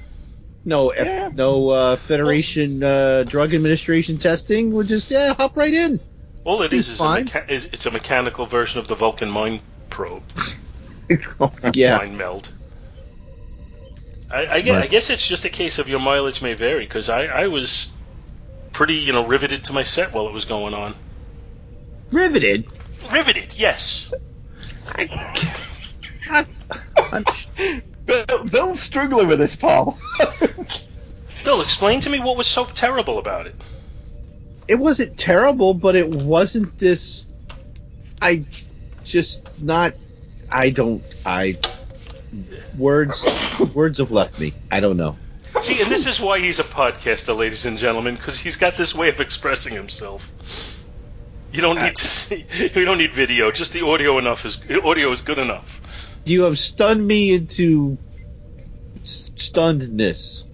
[0.64, 1.30] No, yeah.
[1.34, 4.72] no uh, Federation uh, Drug Administration testing.
[4.72, 5.98] We'll just yeah, hop right in.
[6.44, 9.60] All it is is a, mecha- is it's a mechanical version of the Vulcan mind
[9.90, 10.22] probe.
[11.74, 11.98] yeah.
[11.98, 12.52] Mind meld.
[14.30, 17.08] I, I, guess, I, guess, it's just a case of your mileage may vary because
[17.08, 17.92] I, I was
[18.72, 20.94] pretty, you know, riveted to my set while it was going on.
[22.12, 22.66] Riveted?
[23.12, 24.12] Riveted, yes.
[24.86, 25.34] I,
[26.28, 27.24] I,
[28.06, 29.98] Bill, Bill's struggling with this, Paul.
[31.44, 33.54] Bill, explain to me what was so terrible about it.
[34.70, 37.26] It wasn't terrible, but it wasn't this.
[38.22, 38.44] I
[39.02, 39.94] just not.
[40.48, 41.02] I don't.
[41.26, 41.58] I
[42.78, 43.26] words
[43.74, 44.54] words have left me.
[44.70, 45.16] I don't know.
[45.60, 48.94] See, and this is why he's a podcaster, ladies and gentlemen, because he's got this
[48.94, 50.32] way of expressing himself.
[51.52, 52.44] You don't need to uh, see.
[52.78, 53.50] You don't need video.
[53.50, 56.16] Just the audio enough is audio is good enough.
[56.24, 57.98] You have stunned me into
[59.02, 60.44] stunnedness.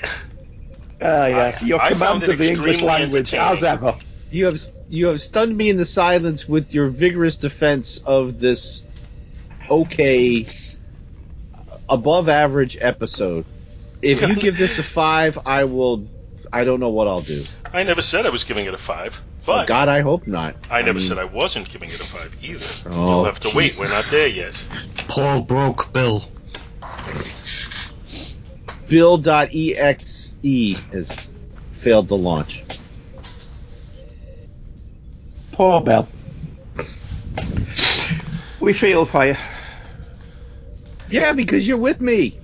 [1.00, 3.96] Ah, uh, yes, your I command of the English language, as ever.
[4.30, 8.82] You have you have stunned me in the silence with your vigorous defense of this
[9.70, 10.48] okay,
[11.88, 13.44] above average episode.
[14.02, 16.08] If you give this a five, I will.
[16.52, 17.42] I don't know what I'll do.
[17.72, 19.20] I never said I was giving it a five.
[19.44, 20.56] but God, I hope not.
[20.70, 22.90] I never mean, said I wasn't giving it a five either.
[22.96, 23.78] Oh, You'll have to wait.
[23.78, 24.66] We're not there yet.
[25.08, 26.24] Paul broke Bill.
[28.88, 30.07] Bill.exe
[30.42, 32.64] has failed to launch.
[35.52, 36.08] Poor Bell.
[38.60, 39.36] We feel for you.
[41.10, 42.38] Yeah, because you're with me.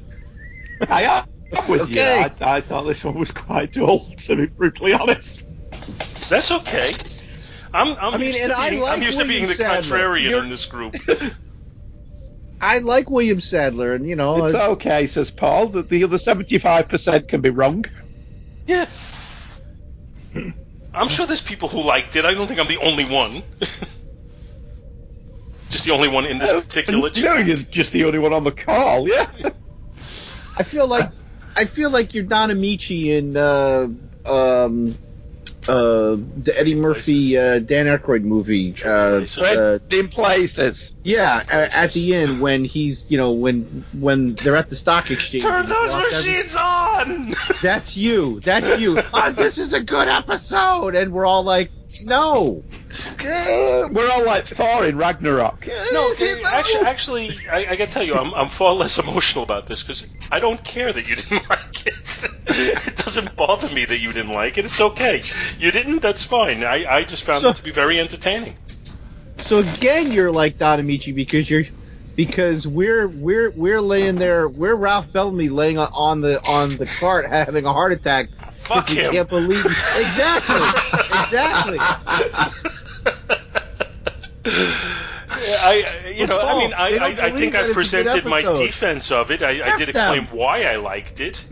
[0.89, 1.25] I am
[1.69, 2.19] with Okay.
[2.21, 2.25] you.
[2.41, 5.45] I, I thought this one was quite dull, to be brutally honest.
[6.29, 6.93] That's okay.
[7.73, 9.99] I'm, I'm I mean, used to being, like I'm used to being the Sadler.
[9.99, 10.97] contrarian in this group.
[12.65, 16.17] I like William Sadler, and you know, It's I- okay, says Paul, that the other
[16.17, 17.85] 75% can be wrong.
[18.67, 18.87] yeah.
[20.95, 22.25] I'm sure there's people who liked it.
[22.25, 23.43] I don't think I'm the only one.
[25.69, 28.45] Just the only one in this particular You know, you're just the only one on
[28.45, 29.27] the call, yeah?
[30.57, 31.11] I feel like
[31.57, 33.89] I feel like you're Don Ameche in uh,
[34.25, 34.97] um,
[35.69, 38.75] uh, the Eddie Murphy uh, Dan Aykroyd movie.
[38.85, 40.95] Uh, uh, in places.
[41.03, 45.11] yeah, a- at the end when he's you know when when they're at the stock
[45.11, 45.43] exchange.
[45.43, 47.35] Turn those walks out- machines on!
[47.63, 48.41] That's you.
[48.41, 49.01] That's you.
[49.13, 51.71] oh, this is a good episode, and we're all like,
[52.05, 52.63] no.
[53.25, 55.67] We're all like Thor in Ragnarok.
[55.93, 56.13] No,
[56.47, 60.15] actually, actually, I, I gotta tell you, I'm, I'm far less emotional about this because
[60.31, 62.29] I don't care that you didn't like it.
[62.47, 64.65] it doesn't bother me that you didn't like it.
[64.67, 65.23] It's okay.
[65.59, 66.01] You didn't.
[66.01, 66.63] That's fine.
[66.65, 68.55] I, I just found So- it to be very entertaining.
[69.39, 71.65] So again, you're like Don Ameche because you're
[72.17, 74.49] because we're we're we're laying there.
[74.49, 78.31] We're Ralph Bellamy laying on, on the on the cart having a heart attack.
[78.53, 79.13] Fuck because we him.
[79.13, 80.57] Can't believe exactly
[81.25, 82.71] exactly.
[84.47, 88.43] I, you know, I mean, I, I, I think I've it's a good presented my
[88.43, 89.43] defense of it.
[89.43, 89.91] I did them.
[89.91, 91.47] explain why I liked it.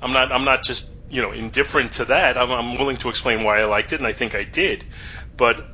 [0.00, 2.38] I'm not, I'm not just, you know, indifferent to that.
[2.38, 4.84] I'm, I'm willing to explain why I liked it, and I think I did.
[5.36, 5.68] But,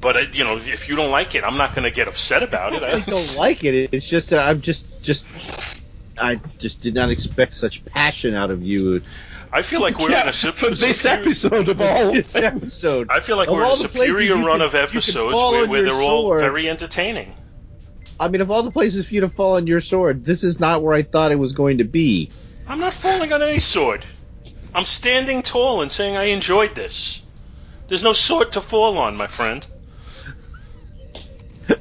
[0.00, 2.42] but I, you know, if you don't like it, I'm not going to get upset
[2.42, 2.82] about it.
[2.82, 3.90] I don't like it.
[3.92, 5.26] It's just I'm just just
[6.18, 9.02] I just did not expect such passion out of you.
[9.52, 12.12] I feel like we're Yeah, in a sup- for this superior- episode of all.
[12.12, 13.08] This episode.
[13.10, 15.92] I feel like Of we're in a superior run could- of episodes where, where they're
[15.94, 17.34] all very entertaining.
[18.18, 20.60] I mean, of all the places for you to fall on your sword, this is
[20.60, 22.30] not where I thought it was going to be.
[22.68, 24.04] I'm not falling on any sword.
[24.74, 27.22] I'm standing tall and saying I enjoyed this.
[27.88, 29.66] There's no sword to fall on, my friend.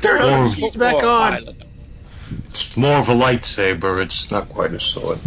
[0.01, 1.55] Turn Or- the machines back on.
[2.47, 4.01] It's more of a lightsaber.
[4.01, 5.19] It's not quite a sword.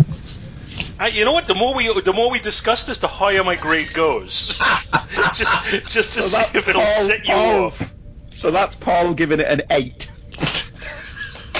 [0.99, 1.47] I, you know what?
[1.47, 4.49] The more we the more we discuss this, the higher my grade goes.
[5.35, 7.65] just just to So see if it'll Paul- set you Paul.
[7.67, 7.95] off.
[8.31, 10.11] So that's Paul giving it an 8.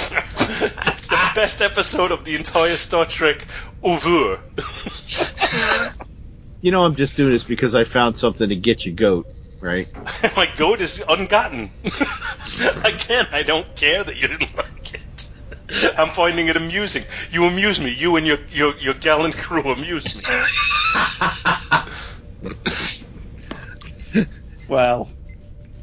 [0.05, 3.45] it's the best episode of the entire Star Trek
[3.85, 4.39] oeuvre.
[6.61, 9.27] You know, I'm just doing this because I found something to get you goat,
[9.59, 9.87] right?
[10.35, 11.69] my goat is ungotten.
[11.83, 15.01] Again, I don't care that you didn't like it.
[15.97, 17.03] I'm finding it amusing.
[17.31, 17.91] You amuse me.
[17.93, 20.35] You and your your, your gallant crew amuse me.
[24.67, 25.09] Well,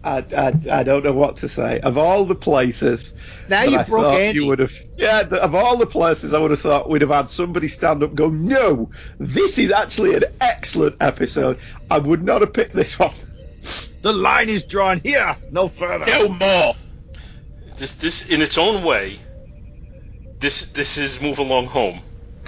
[0.02, 1.80] I, I, I don't know what to say.
[1.80, 3.12] Of all the places
[3.48, 4.40] Now you I broke thought Andy.
[4.40, 7.10] you would have, yeah, the, of all the places I would have thought we'd have
[7.10, 11.58] had somebody stand up and go, no, this is actually an excellent episode.
[11.90, 13.12] I would not have picked this one.
[14.02, 16.06] The line is drawn here, no further.
[16.06, 16.74] No more.
[17.76, 19.18] This this in its own way.
[20.40, 22.00] This this is move along home.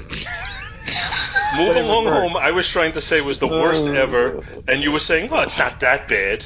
[1.57, 2.37] move along home.
[2.37, 5.59] I was trying to say was the worst ever, and you were saying, well, it's
[5.59, 6.45] not that bad.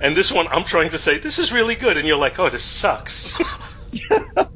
[0.00, 2.50] And this one, I'm trying to say this is really good, and you're like, oh,
[2.50, 3.38] this sucks.
[3.38, 3.44] Do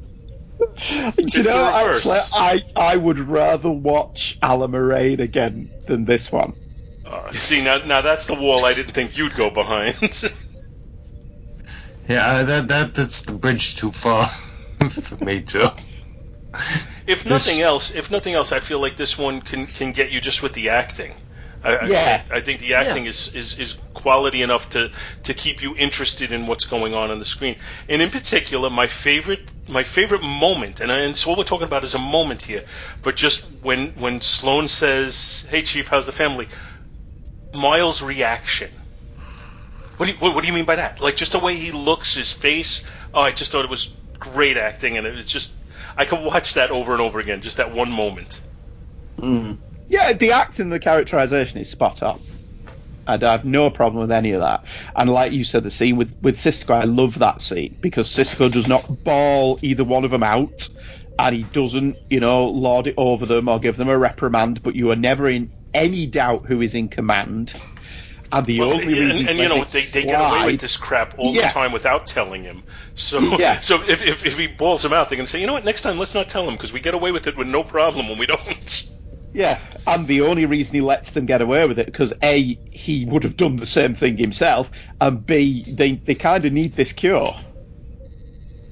[1.17, 2.05] It's you the know, reverse.
[2.05, 6.53] actually, I, I would rather watch Allamaraine again than this one.
[7.05, 9.95] Uh, see now now that's the wall I didn't think you'd go behind.
[12.07, 15.67] Yeah, uh, that that that's the bridge too far for me too.
[17.07, 20.11] If This- nothing else, if nothing else, I feel like this one can can get
[20.11, 21.13] you just with the acting.
[21.63, 22.21] I, I- Yeah.
[22.31, 24.89] I, think the acting is, is, is quality enough to,
[25.23, 27.55] to keep you interested in what's going on on the screen.
[27.87, 31.67] And in particular, my favorite my favorite moment, and, I, and so what we're talking
[31.67, 32.63] about is a moment here,
[33.03, 36.47] but just when when Sloan says, "Hey, Chief, how's the family?"
[37.53, 38.71] Miles' reaction.
[39.97, 40.99] What do you what, what do you mean by that?
[40.99, 42.83] Like just the way he looks, his face.
[43.13, 45.53] Oh, I just thought it was great acting, and it was just
[45.97, 47.41] I could watch that over and over again.
[47.41, 48.41] Just that one moment.
[49.19, 49.53] Hmm.
[49.87, 52.19] Yeah, the acting the characterization is spot on.
[53.07, 54.65] And I'd have no problem with any of that.
[54.95, 58.51] And like you said, the scene with, with Sisko, I love that scene because Sisko
[58.51, 60.69] does not ball either one of them out
[61.19, 64.75] and he doesn't, you know, lord it over them or give them a reprimand, but
[64.75, 67.53] you are never in any doubt who is in command.
[68.33, 70.77] And the Well, only and, reason and, you know they, they get away with this
[70.77, 71.47] crap all Yeah.
[71.47, 72.63] the time without telling him.
[72.95, 73.59] So Yeah.
[73.59, 75.81] so if, if, if he balls him out, they can say, you know what, next
[75.81, 78.17] time let's not tell him because we get away with it with no problem when
[78.17, 78.87] we don't.
[79.33, 83.05] Yeah, and the only reason he lets them get away with it because a he
[83.05, 84.69] would have done the same thing himself,
[84.99, 87.33] and b they they kind of need this cure.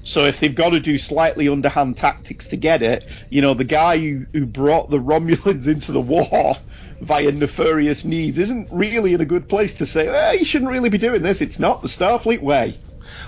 [0.02, 3.64] So if they've got to do slightly underhand tactics to get it, you know, the
[3.64, 6.56] guy who, who brought the Romulans into the war
[7.00, 10.90] via nefarious needs isn't really in a good place to say, eh, you shouldn't really
[10.90, 11.40] be doing this.
[11.40, 12.78] It's not the Starfleet way.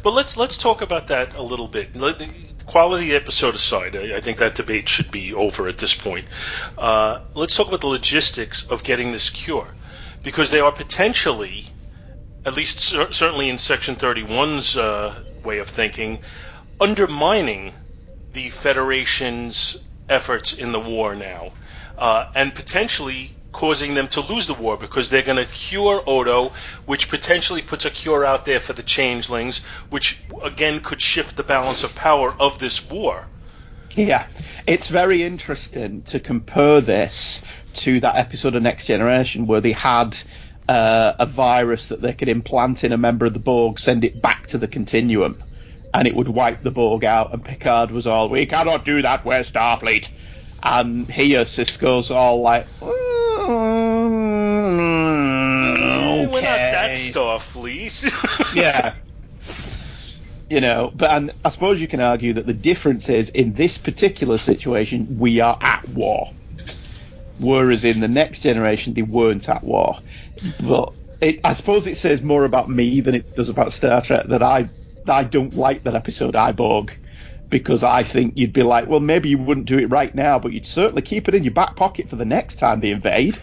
[0.03, 1.97] But let's let's talk about that a little bit.
[2.66, 6.27] Quality episode aside, I I think that debate should be over at this point.
[6.77, 9.66] Uh, let's talk about the logistics of getting this cure,
[10.23, 11.66] because they are potentially,
[12.45, 16.20] at least cer- certainly in Section 31's uh, way of thinking,
[16.81, 17.73] undermining
[18.33, 21.53] the Federation's efforts in the war now,
[21.99, 26.53] uh, and potentially causing them to lose the war because they're going to cure Odo,
[26.87, 29.59] which potentially puts a cure out there for the changelings,
[29.91, 33.27] which again could shift the balance of power of this war.
[33.95, 34.27] Yeah,
[34.67, 37.43] it's very interesting to compare this
[37.75, 40.17] to that episode of Next Generation where they had
[40.69, 44.23] uh, a virus that they could implant in a member of the Borg, send it
[44.23, 45.43] back to the continuum,
[45.93, 47.33] and it would wipe the Borg out.
[47.33, 49.25] And Picard was all, "We cannot do that.
[49.25, 50.09] We're Starfleet."
[50.63, 52.67] And here Sisko's all like,
[53.49, 55.20] "Mm,
[56.30, 58.55] We're not that okay." Starfleet.
[58.55, 58.95] yeah.
[60.49, 63.78] You know, but and I suppose you can argue that the difference is in this
[63.78, 66.30] particular situation we are at war,
[67.40, 69.99] whereas in the next generation they weren't at war.
[70.62, 74.26] But it, I suppose it says more about me than it does about Star Trek
[74.26, 74.68] that I
[75.09, 76.90] I don't like that episode I Iborg
[77.53, 80.53] because I think you'd be like, well, maybe you wouldn't do it right now, but
[80.55, 83.39] you'd certainly keep it in your back pocket for the next time they invade.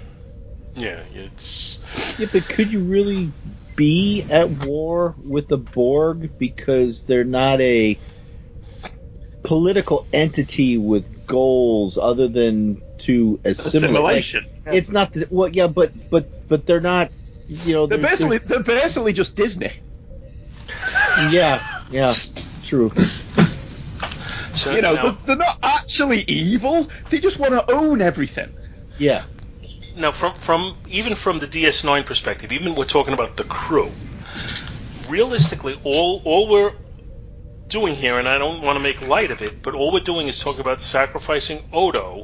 [0.76, 1.80] yeah, it's
[2.20, 3.32] Yeah, but could you really
[3.76, 8.00] be at war with the Borg because they're not a
[9.44, 14.24] political entity with goals other than to assimilate?
[14.24, 14.48] Assimilation.
[14.66, 17.12] Like, It's not that, well, yeah, but but but they're not.
[17.48, 19.72] You know, They're basically they're basically just Disney.
[21.30, 22.16] yeah, yeah,
[22.64, 22.92] true.
[24.60, 26.90] So You know, now- they're, they're not actually evil.
[27.10, 28.52] They just want to own everything.
[28.98, 29.24] Yeah,
[29.98, 33.90] now from from even from the DS9 perspective, even we're talking about the crew.
[35.10, 36.74] Realistically, all all we're
[37.68, 40.28] doing here, and I don't want to make light of it, but all we're doing
[40.28, 42.24] is talking about sacrificing Odo,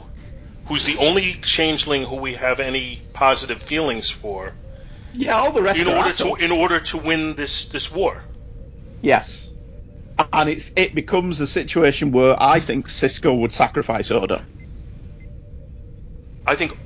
[0.67, 4.53] who's the only changeling who we have any positive feelings for,
[5.13, 6.37] Yeah, all the rest in are order assholes.
[6.39, 8.23] to in order to win this this war.
[9.01, 9.44] Yes.
[10.31, 14.41] And it's it becomes a situation where I think Sisko would sacrifice Odo.
[16.45, 16.77] I think.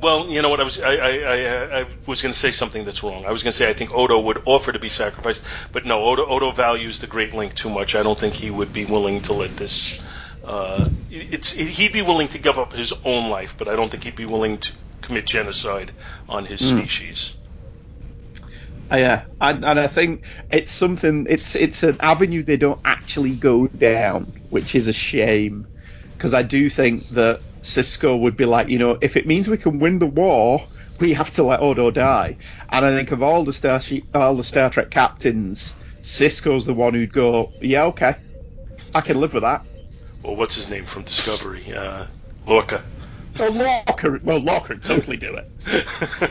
[0.00, 0.60] Well, you know what?
[0.60, 3.26] I was I, I, I, I was going to say something that's wrong.
[3.26, 6.04] I was going to say I think Odo would offer to be sacrificed, but no,
[6.04, 7.96] Odo, Odo values the Great Link too much.
[7.96, 10.00] I don't think he would be willing to let this.
[10.44, 14.04] Uh, it's he'd be willing to give up his own life, but I don't think
[14.04, 15.92] he'd be willing to commit genocide
[16.28, 16.78] on his Mm.
[16.78, 17.34] species.
[18.90, 21.26] Yeah, and, and I think it's something.
[21.28, 25.66] It's it's an avenue they don't actually go down, which is a shame,
[26.12, 29.58] because I do think that Sisko would be like, you know, if it means we
[29.58, 30.64] can win the war,
[31.00, 32.36] we have to let Odo die.
[32.70, 33.80] And I think of all the Star
[34.14, 38.16] all the Star Trek captains, Sisko's the one who'd go, yeah, okay,
[38.94, 39.66] I can live with that.
[40.22, 41.62] Well, what's his name from Discovery?
[41.74, 42.06] Uh,
[42.46, 42.82] Lorca.
[43.38, 46.30] Well, Lorca, well, Lorca would totally do it.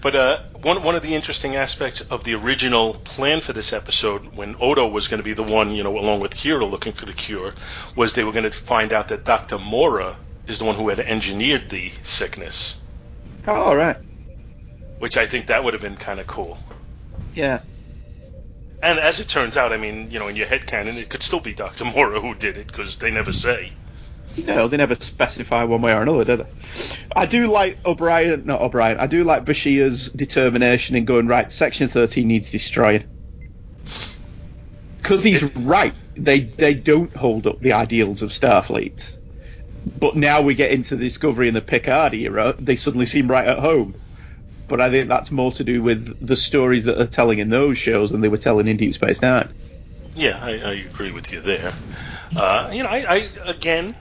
[0.00, 4.36] But uh, one one of the interesting aspects of the original plan for this episode,
[4.36, 7.06] when Odo was going to be the one, you know, along with Kira looking for
[7.06, 7.52] the cure,
[7.96, 9.58] was they were going to find out that Dr.
[9.58, 10.14] Mora
[10.46, 12.76] is the one who had engineered the sickness,
[13.46, 13.96] Oh, all right.
[14.98, 16.58] which I think that would have been kind of cool.
[17.34, 17.60] Yeah.
[18.82, 21.22] And as it turns out, I mean, you know, in your head canon, it could
[21.22, 21.86] still be Dr.
[21.86, 23.72] Mora who did it because they never say.
[24.46, 26.46] No, they never specify one way or another, do they?
[27.14, 28.98] I do like O'Brien, not O'Brien.
[28.98, 31.50] I do like Bashir's determination in going right.
[31.50, 33.04] Section 13 needs destroying
[35.04, 35.92] because he's right.
[36.16, 39.18] They they don't hold up the ideals of Starfleet.
[39.98, 43.46] But now we get into the Discovery and the Picard era, they suddenly seem right
[43.46, 43.94] at home.
[44.66, 47.76] But I think that's more to do with the stories that they're telling in those
[47.76, 49.50] shows than they were telling in Deep Space Nine.
[50.14, 51.74] Yeah, I, I agree with you there.
[52.34, 53.94] Uh, you know, I, I again,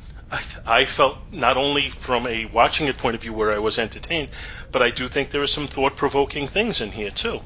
[0.66, 4.30] I felt not only from a watching it point of view where I was entertained,
[4.72, 7.42] but I do think there are some thought provoking things in here too.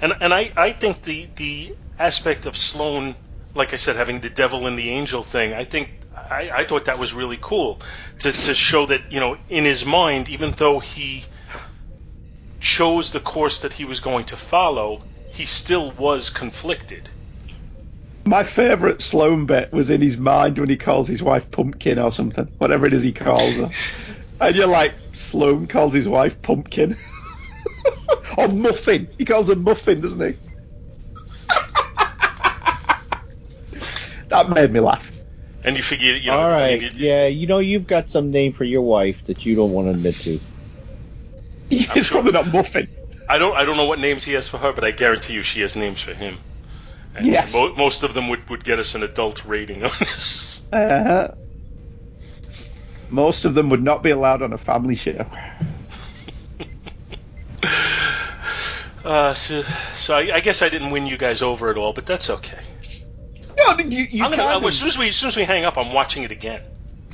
[0.00, 3.16] And and I, I think the the aspect of Sloan,
[3.54, 5.90] like I said, having the devil and the angel thing, I think
[6.30, 7.80] I, I thought that was really cool
[8.20, 11.24] to, to show that, you know, in his mind, even though he
[12.60, 17.08] chose the course that he was going to follow, he still was conflicted.
[18.24, 22.12] My favourite Sloan bit was in his mind when he calls his wife Pumpkin or
[22.12, 23.70] something, whatever it is he calls her.
[24.40, 26.96] and you're like, Sloan calls his wife Pumpkin.
[28.38, 29.08] or Muffin.
[29.18, 30.38] He calls her Muffin, doesn't he?
[34.28, 35.10] that made me laugh.
[35.64, 36.38] And you figure, you know.
[36.38, 36.74] All right.
[36.74, 39.72] I mean, yeah, you know, you've got some name for your wife that you don't
[39.72, 40.38] want to admit to.
[41.70, 42.22] it's sure.
[42.22, 42.88] probably not Muffin.
[43.28, 45.42] I don't I don't know what names he has for her, but I guarantee you
[45.42, 46.36] she has names for him.
[47.14, 47.52] And Yes.
[47.52, 50.70] Mo- most of them would, would get us an adult rating on this.
[50.72, 51.34] Uh,
[53.10, 55.26] most of them would not be allowed on a family show.
[59.04, 62.06] Uh, so so I, I guess I didn't win you guys over at all, but
[62.06, 62.58] that's okay.
[63.58, 65.76] No, you, you I'm gonna, as soon as we as soon as we hang up,
[65.76, 66.62] I'm watching it again.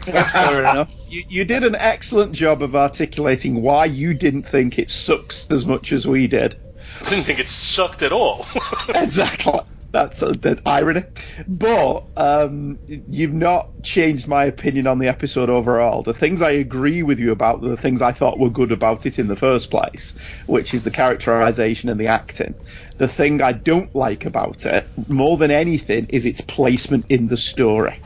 [0.04, 0.94] That's fair enough.
[1.08, 5.66] You, you did an excellent job of articulating why you didn't think it sucks as
[5.66, 6.56] much as we did.
[7.00, 8.44] I didn't think it sucked at all.
[8.94, 9.60] exactly.
[9.90, 11.04] That's a, the irony.
[11.46, 16.02] But um, you've not changed my opinion on the episode overall.
[16.02, 19.18] The things I agree with you about, the things I thought were good about it
[19.18, 20.14] in the first place,
[20.46, 22.54] which is the characterization and the acting.
[22.98, 27.36] The thing I don't like about it, more than anything, is its placement in the
[27.38, 28.00] story.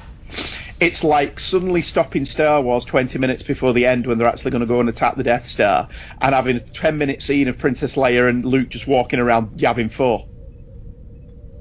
[0.79, 4.63] It's like suddenly stopping Star Wars 20 minutes before the end when they're actually going
[4.63, 5.89] to go and attack the Death Star
[6.21, 9.91] and having a 10 minute scene of Princess Leia and Luke just walking around Yavin
[9.91, 10.27] 4.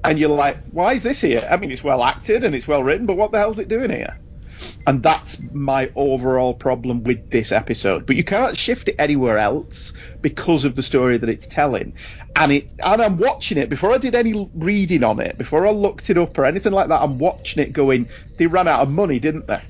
[0.04, 1.46] And you're like, why is this here?
[1.48, 3.90] I mean, it's well acted and it's well written, but what the hell's it doing
[3.90, 4.18] here?
[4.86, 8.06] And that's my overall problem with this episode.
[8.06, 11.94] But you can't shift it anywhere else because of the story that it's telling.
[12.36, 15.70] And it, and I'm watching it before I did any reading on it, before I
[15.70, 17.02] looked it up or anything like that.
[17.02, 19.62] I'm watching it going, they ran out of money, didn't they?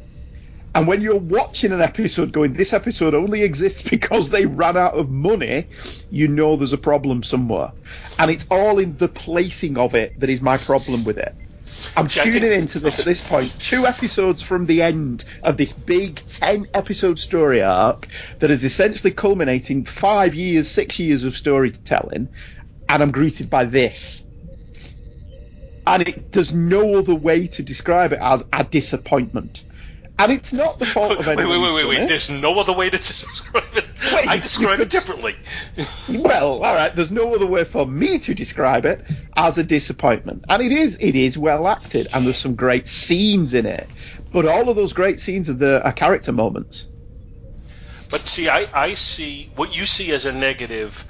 [0.74, 4.94] And when you're watching an episode going, this episode only exists because they ran out
[4.94, 5.66] of money,
[6.10, 7.72] you know there's a problem somewhere.
[8.18, 11.34] And it's all in the placing of it that is my problem with it.
[11.96, 15.72] I'm See, tuning into this at this point, two episodes from the end of this
[15.72, 18.08] big 10 episode story arc
[18.38, 22.28] that is essentially culminating five years, six years of storytelling,
[22.88, 24.22] and I'm greeted by this.
[25.86, 29.64] And it, there's no other way to describe it as a disappointment.
[30.18, 31.48] And it's not the fault of anyone.
[31.48, 32.00] wait, wait, wait, wait.
[32.02, 32.08] it.
[32.08, 33.86] There's no other way to describe it.
[34.12, 35.34] Wait, I describe it differently.
[36.08, 36.94] Well, all right.
[36.94, 39.04] There's no other way for me to describe it
[39.36, 40.98] as a disappointment, and it is.
[41.00, 43.88] It is well acted, and there's some great scenes in it.
[44.32, 46.88] But all of those great scenes are the are character moments.
[48.10, 51.06] But see, I, I see what you see as a negative,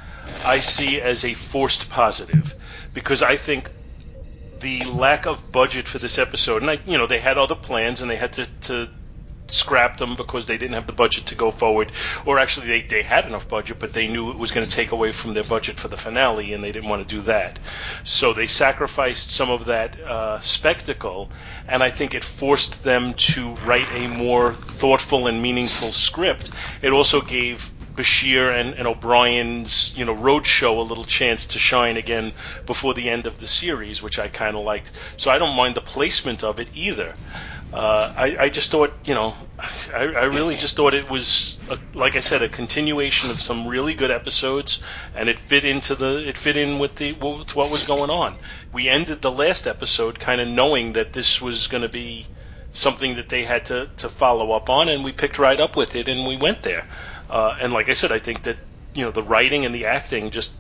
[0.47, 2.55] I see as a forced positive,
[2.95, 3.71] because I think
[4.63, 8.01] the lack of budget for this episode, and I, you know, they had other plans
[8.01, 8.89] and they had to, to
[9.49, 11.93] scrap them because they didn't have the budget to go forward,
[12.25, 14.93] or actually they, they had enough budget, but they knew it was going to take
[14.93, 17.59] away from their budget for the finale, and they didn't want to do that.
[18.05, 21.31] So they sacrificed some of that uh, spectacle,
[21.69, 26.51] and I think it forced them to write a more thoughtful and meaningful script.
[26.81, 31.97] It also gave Bashir and, and O'Brien's you know roadshow a little chance to shine
[31.97, 32.33] again
[32.67, 34.93] before the end of the series, which I kind of liked.
[35.17, 37.15] So I don't mind the placement of it either.
[37.73, 41.79] Uh, I, I just thought, you know, I, I really just thought it was, a,
[41.97, 44.83] like I said, a continuation of some really good episodes,
[45.15, 48.35] and it fit into the, it fit in with the with what was going on.
[48.75, 52.27] We ended the last episode kind of knowing that this was going to be
[52.73, 55.97] something that they had to, to follow up on, and we picked right up with
[55.97, 56.87] it, and we went there.
[57.33, 58.59] Uh, and like I said, I think that
[58.93, 60.53] you know the writing and the acting just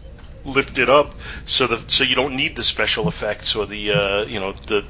[0.44, 1.14] lift it up
[1.44, 4.82] so that so you don't need the special effects or the uh, you know the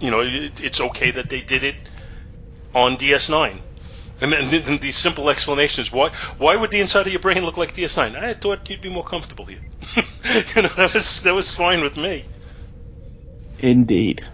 [0.00, 1.76] you know it, it's okay that they did it
[2.74, 3.58] on DS9.
[4.20, 7.44] And then the, the simple explanation is why why would the inside of your brain
[7.44, 8.16] look like DS9?
[8.16, 9.60] I thought you'd be more comfortable here.
[9.96, 12.24] you know that was that was fine with me.
[13.60, 14.24] Indeed.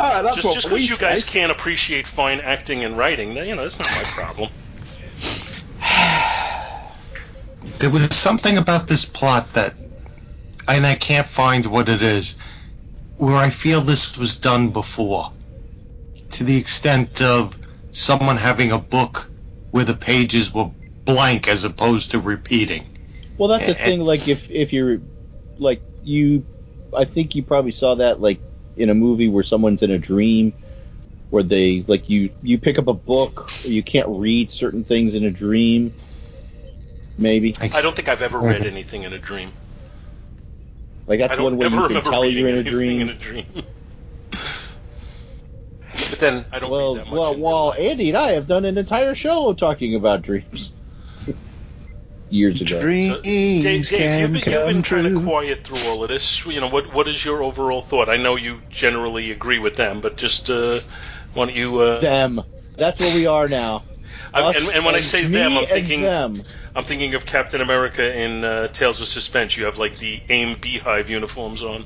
[0.00, 1.30] All right, that's just what just because you guys say.
[1.30, 4.50] can't appreciate fine acting and writing, you know that's not my problem.
[7.78, 9.74] There was something about this plot that,
[10.68, 12.36] and I can't find what it is,
[13.16, 15.32] where I feel this was done before.
[16.30, 17.58] To the extent of
[17.90, 19.28] someone having a book
[19.70, 20.70] where the pages were
[21.04, 22.86] blank as opposed to repeating.
[23.38, 24.00] Well, that's the thing.
[24.00, 25.00] Like, if if you're
[25.58, 26.44] like you,
[26.96, 28.40] I think you probably saw that like
[28.76, 30.52] in a movie where someone's in a dream,
[31.32, 35.24] where they like you you pick up a book, you can't read certain things in
[35.24, 35.94] a dream.
[37.16, 39.50] Maybe I don't think I've ever read anything in a dream.
[41.06, 43.00] like that's I don't one way you can tell you're in a dream.
[43.00, 43.46] in a dream.
[45.90, 47.18] but then I don't well, read that much.
[47.18, 47.74] well, in well.
[47.78, 50.74] Andy and I have done an entire show talking about dreams
[52.28, 52.80] years ago.
[52.80, 55.16] Dreams So, Dave, Dave can you've been, you've been kind true.
[55.18, 56.44] of quiet through all of this.
[56.44, 58.10] You know, what what is your overall thought?
[58.10, 60.80] I know you generally agree with them, but just uh,
[61.34, 61.78] why don't you?
[61.78, 62.42] Uh, Them.
[62.76, 63.84] That's where we are now.
[64.34, 66.42] I, and, and when I say them, I'm thinking them.
[66.74, 69.56] I'm thinking of Captain America in uh, Tales of Suspense.
[69.56, 71.84] You have like the AIM Beehive uniforms on.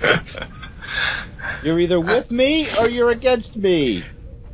[1.62, 4.04] You're either with me or you're against me.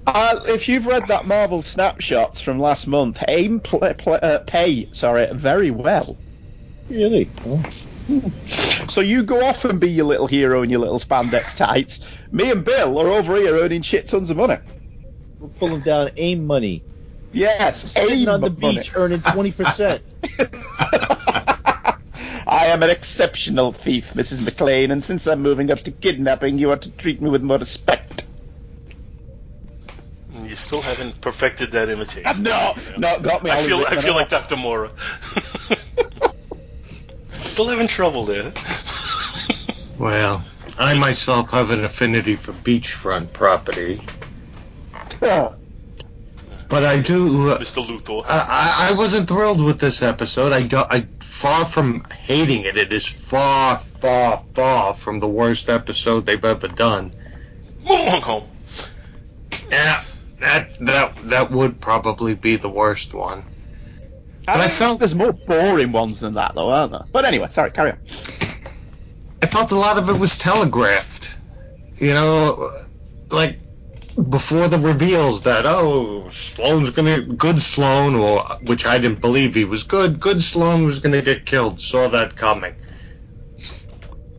[0.07, 4.89] Uh, if you've read that Marvel snapshots from last month, aim pl- pl- uh, pay
[4.93, 6.18] sorry very well.
[6.89, 7.31] Really?
[8.88, 12.00] So you go off and be your little hero in your little spandex tights.
[12.30, 14.59] Me and Bill are over here earning shit tons of money.
[15.38, 16.82] We're pulling down aim money.
[17.32, 18.76] Yes, Sitting aim on the money.
[18.78, 20.00] beach earning 20%.
[22.46, 24.42] I am an exceptional thief, Mrs.
[24.42, 27.59] McLean, and since I'm moving up to kidnapping, you are to treat me with more
[27.59, 28.26] respect.
[30.42, 32.42] You still haven't perfected that imitation.
[32.42, 33.50] No, no, got me.
[33.50, 34.57] I feel I feel like Dr.
[34.57, 34.90] Mora.
[37.53, 38.53] still having trouble there.
[39.98, 40.42] Well,
[40.78, 44.00] I myself have an affinity for beachfront property,
[45.20, 47.50] but I do.
[47.50, 47.86] Uh, Mr.
[47.86, 48.24] Luthor.
[48.26, 50.53] I, I wasn't thrilled with this episode.
[50.53, 50.90] I, don't.
[50.90, 52.76] I far from hating it.
[52.76, 57.11] It is far, far, far from the worst episode they've ever done.
[57.84, 58.48] Home.
[59.70, 60.03] Yeah,
[60.40, 63.44] that that that would probably be the worst one.
[64.49, 67.05] I, But I felt- there's more boring ones than that, though, aren't there?
[67.12, 67.99] But anyway, sorry, carry on.
[69.43, 71.36] I felt a lot of it was telegraphed.
[71.99, 72.70] You know,
[73.30, 73.59] like
[74.28, 79.64] before the reveals that oh Sloan's gonna good Sloan or which I didn't believe he
[79.64, 80.20] was good.
[80.20, 81.80] Good Sloan was gonna get killed.
[81.80, 82.74] Saw that coming.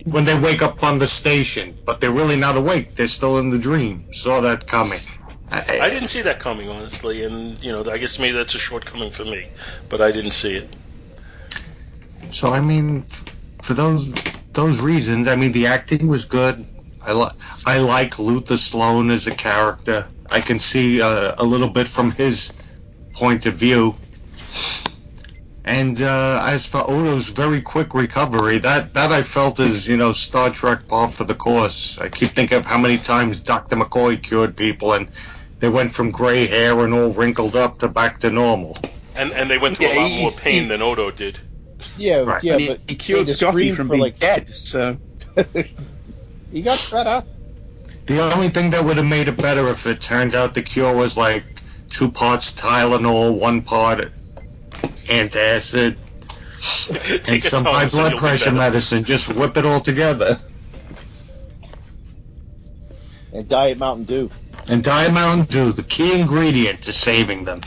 [0.06, 2.96] When they wake up on the station, but they're really not awake.
[2.96, 4.12] They're still in the dream.
[4.12, 5.00] Saw that coming.
[5.54, 8.60] I, I didn't see that coming, honestly, and you know, I guess maybe that's a
[8.60, 9.48] shortcoming for me,
[9.88, 10.76] but I didn't see it.
[12.32, 13.06] So I mean,
[13.62, 14.12] for those
[14.54, 16.66] those reasons, I mean, the acting was good.
[17.06, 17.34] I like
[17.68, 20.08] I like Luther Sloan as a character.
[20.28, 22.52] I can see uh, a little bit from his
[23.14, 23.96] point of view.
[25.66, 30.14] And uh, as for Odo's very quick recovery, that that I felt is you know
[30.14, 32.00] Star Trek par for the course.
[32.00, 33.76] I keep thinking of how many times Dr.
[33.76, 35.10] McCoy cured people, and
[35.64, 38.78] they went from gray hair and all wrinkled up to back to normal.
[39.16, 41.40] And and they went through a lot more pain than Odo did.
[41.96, 42.44] Yeah, Right.
[42.44, 44.98] yeah, And he, but he cured they had Scotty from being like dead, so...
[46.52, 47.24] he got better.
[48.08, 50.94] The only thing that would have made it better if it turned out the cure
[50.94, 51.46] was like
[51.88, 54.12] two parts Tylenol, one part
[55.08, 55.96] antacid,
[57.30, 59.06] and some high blood you'll be pressure medicine.
[59.06, 60.38] Just whip it all together.
[63.32, 64.30] And Diet Mountain Dew.
[64.70, 67.62] And Diet Mountain Dew, the key ingredient to saving them.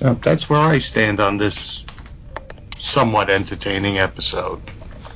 [0.00, 1.84] Uh, that's where I stand on this
[2.78, 4.62] somewhat entertaining episode.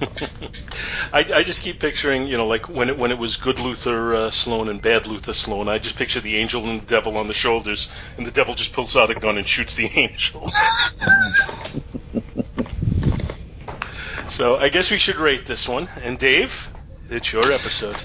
[1.13, 4.15] I, I just keep picturing, you know, like when it when it was good Luther
[4.15, 5.69] uh, Sloan and bad Luther Sloan.
[5.69, 8.73] I just picture the angel and the devil on the shoulders, and the devil just
[8.73, 10.49] pulls out a gun and shoots the angel.
[14.29, 15.89] so I guess we should rate this one.
[16.03, 16.69] And Dave,
[17.09, 18.03] it's your episode.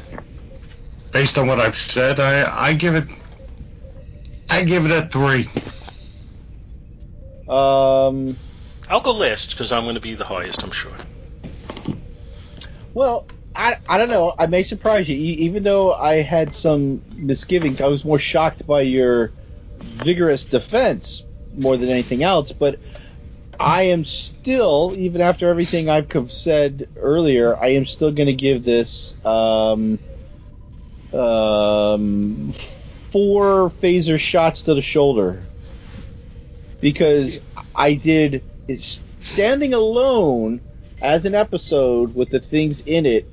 [1.11, 3.05] Based on what I've said, I, I give it
[4.49, 5.47] I give it a three.
[7.47, 8.37] Um,
[8.89, 10.93] I'll go last because I'm going to be the highest, I'm sure.
[12.93, 14.33] well, I, I don't know.
[14.37, 15.15] I may surprise you.
[15.15, 19.31] E- Even though I had some misgivings, I was more shocked by your
[19.77, 21.23] vigorous defense
[21.55, 22.51] more than anything else.
[22.51, 22.79] But
[23.59, 28.63] I am still, even after everything I've said earlier, I am still going to give
[28.63, 29.99] this um,
[31.13, 35.41] um, four phaser shots to the shoulder
[36.81, 37.41] because
[37.75, 40.61] I did it's standing alone
[41.01, 43.29] as an episode with the things in it.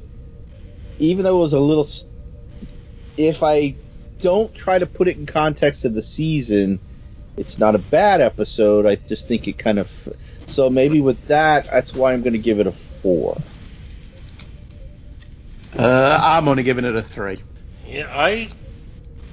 [0.99, 1.89] Even though it was a little,
[3.16, 3.75] if I
[4.20, 6.79] don't try to put it in context of the season,
[7.37, 8.87] it's not a bad episode.
[8.87, 10.09] I just think it kind of.
[10.47, 13.41] So maybe with that, that's why I'm going to give it a four.
[15.77, 17.43] Uh, I'm only giving it a three.
[17.87, 18.49] Yeah, I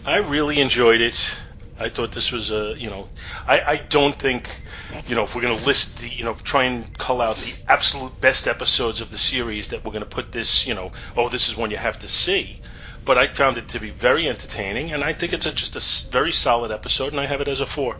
[0.05, 1.35] I really enjoyed it.
[1.79, 3.07] I thought this was a, you know,
[3.47, 4.61] I, I don't think,
[5.07, 7.53] you know, if we're going to list the, you know, try and cull out the
[7.67, 11.27] absolute best episodes of the series that we're going to put this, you know, oh,
[11.29, 12.61] this is one you have to see.
[13.05, 16.11] but I found it to be very entertaining, and I think it's a, just a
[16.11, 17.97] very solid episode, and I have it as a four.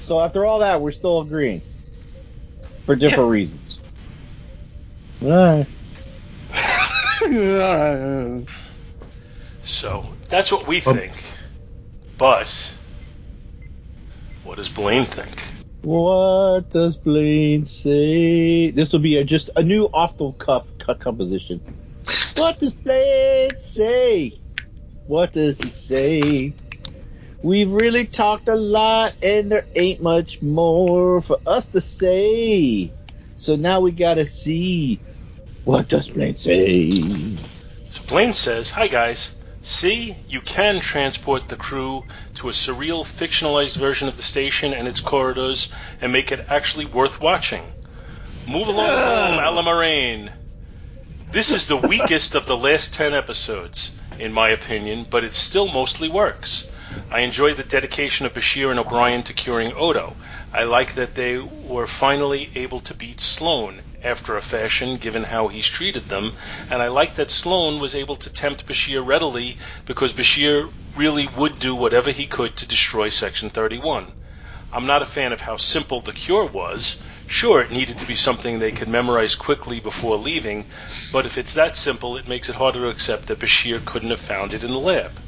[0.00, 1.62] So after all that, we're still agreeing
[2.84, 3.32] for different yeah.
[3.32, 3.78] reasons.
[5.22, 5.66] All right.
[9.62, 11.12] so that's what we think.
[12.16, 12.76] But
[14.42, 15.44] what does Blaine think?
[15.82, 18.70] What does Blaine say?
[18.70, 21.60] This will be a, just a new off the cuff cut composition.
[22.36, 24.40] What does Blaine say?
[25.06, 26.54] What does he say?
[27.42, 32.92] We've really talked a lot, and there ain't much more for us to say.
[33.34, 35.00] So now we gotta see.
[35.64, 36.90] What does Blaine say?
[37.90, 39.34] So Blaine says, Hi guys.
[39.62, 42.04] See, you can transport the crew
[42.36, 45.68] to a surreal, fictionalized version of the station and its corridors
[46.00, 47.62] and make it actually worth watching.
[48.48, 50.32] Move along home, Allamaraine.
[51.30, 55.68] This is the weakest of the last 10 episodes, in my opinion, but it still
[55.70, 56.66] mostly works.
[57.12, 60.16] I enjoy the dedication of Bashir and O'Brien to curing Odo.
[60.52, 65.48] I like that they were finally able to beat Sloan after a fashion, given how
[65.48, 66.32] he's treated them,
[66.68, 71.58] and I like that Sloan was able to tempt Bashir readily because Bashir really would
[71.58, 74.12] do whatever he could to destroy Section 31.
[74.72, 76.96] I'm not a fan of how simple the cure was.
[77.26, 80.64] Sure, it needed to be something they could memorize quickly before leaving,
[81.12, 84.20] but if it's that simple, it makes it harder to accept that Bashir couldn't have
[84.20, 85.20] found it in the lab.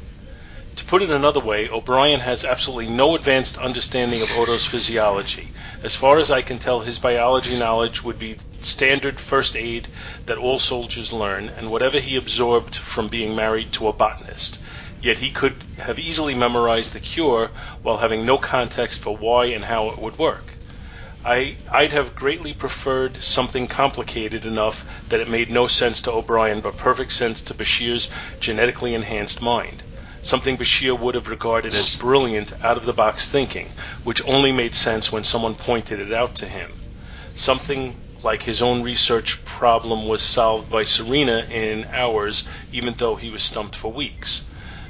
[0.77, 5.51] To put it another way, O'Brien has absolutely no advanced understanding of Odo's physiology.
[5.83, 9.87] As far as I can tell, his biology knowledge would be standard first aid
[10.25, 14.57] that all soldiers learn, and whatever he absorbed from being married to a botanist.
[14.99, 17.51] Yet he could have easily memorized the cure
[17.83, 20.57] while having no context for why and how it would work.
[21.23, 26.61] I, I'd have greatly preferred something complicated enough that it made no sense to O'Brien
[26.61, 28.09] but perfect sense to Bashir's
[28.39, 29.83] genetically enhanced mind
[30.23, 33.69] something Bashir would have regarded as brilliant out of the box thinking,
[34.03, 36.71] which only made sense when someone pointed it out to him.
[37.35, 43.29] Something like his own research problem was solved by Sarina in hours, even though he
[43.29, 44.43] was stumped for weeks.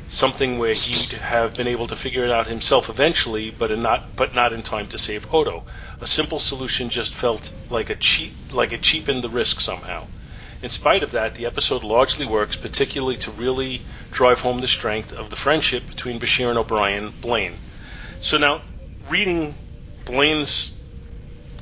[0.07, 4.35] Something where he'd have been able to figure it out himself eventually, but not but
[4.35, 5.63] not in time to save Odo.
[5.99, 10.05] A simple solution just felt like a cheap like it cheapened the risk somehow.
[10.63, 15.11] In spite of that, the episode largely works, particularly to really drive home the strength
[15.11, 17.55] of the friendship between Bashir and O'Brien, Blaine.
[18.21, 18.61] So now,
[19.09, 19.55] reading
[20.05, 20.73] Blaine's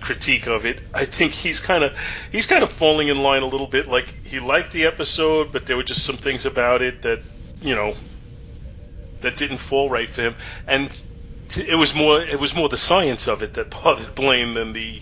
[0.02, 1.95] critique of it, I think he's kind of
[2.32, 3.88] he's kind of falling in line a little bit.
[3.88, 7.24] Like he liked the episode, but there were just some things about it that
[7.60, 7.95] you know
[9.22, 10.36] that didn't fall right for him,
[10.68, 10.95] and
[11.58, 15.02] it was more it was more the science of it that bothered Blaine than the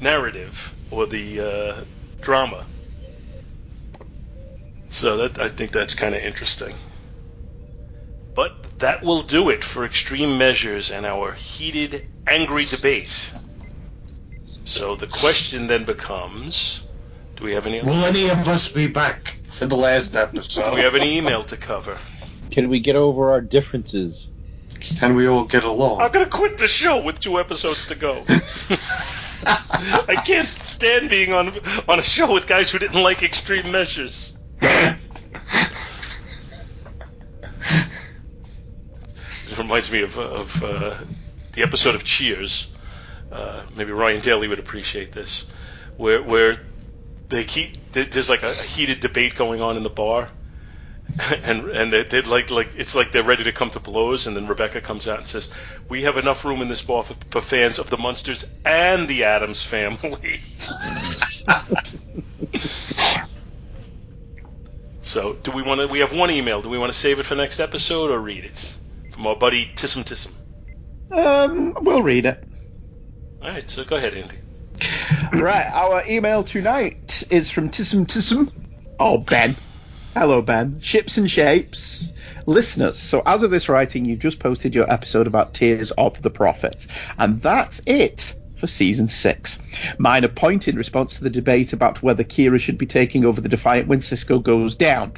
[0.00, 1.84] narrative or the uh,
[2.20, 2.66] drama.
[4.90, 6.74] So that I think that's kind of interesting.
[8.34, 13.32] But that will do it for extreme measures and our heated, angry debate.
[14.64, 16.84] So the question then becomes:
[17.36, 17.82] Do we have any?
[17.82, 20.70] Will any of us be back for the last episode?
[20.70, 21.98] Do we have any email to cover?
[22.50, 24.30] Can we get over our differences?
[24.80, 26.00] Can we all get along?
[26.00, 28.12] I'm gonna quit the show with two episodes to go.
[29.44, 31.48] I can't stand being on
[31.88, 34.98] on a show with guys who didn't like extreme measures it
[39.58, 40.94] reminds me of, of uh,
[41.52, 42.68] the episode of Cheers.
[43.30, 45.46] Uh, maybe Ryan Daly would appreciate this,
[45.96, 46.56] where where
[47.28, 50.30] they keep there's like a, a heated debate going on in the bar,
[51.42, 54.34] and and they, they like like it's like they're ready to come to blows, and
[54.34, 55.52] then Rebecca comes out and says,
[55.88, 59.24] "We have enough room in this bar for, for fans of the Munsters and the
[59.24, 60.40] Addams family."
[65.08, 65.86] So, do we want to?
[65.86, 66.60] We have one email.
[66.60, 68.76] Do we want to save it for next episode or read it
[69.10, 70.34] from our buddy Tissum Tissum?
[71.10, 72.44] Um, we'll read it.
[73.40, 73.68] All right.
[73.70, 74.36] So go ahead, Andy.
[75.42, 75.66] right.
[75.72, 78.52] Our email tonight is from Tissum Tissum.
[79.00, 79.56] Oh, Ben.
[80.12, 80.78] Hello, Ben.
[80.82, 82.12] Ships and shapes.
[82.44, 86.28] Listeners, so as of this writing, you've just posted your episode about Tears of the
[86.28, 86.86] Prophet.
[87.16, 89.58] And that's it for season six.
[89.98, 93.48] Minor point in response to the debate about whether Kira should be taking over the
[93.48, 95.12] Defiant when Sisko goes down.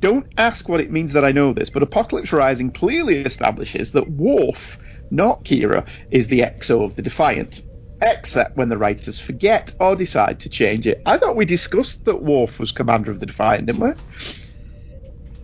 [0.00, 4.10] Don't ask what it means that I know this, but Apocalypse Rising clearly establishes that
[4.10, 4.78] Worf,
[5.10, 7.62] not Kira, is the XO of the Defiant.
[8.00, 11.00] Except when the writers forget or decide to change it.
[11.06, 13.92] I thought we discussed that Worf was commander of the Defiant, didn't we?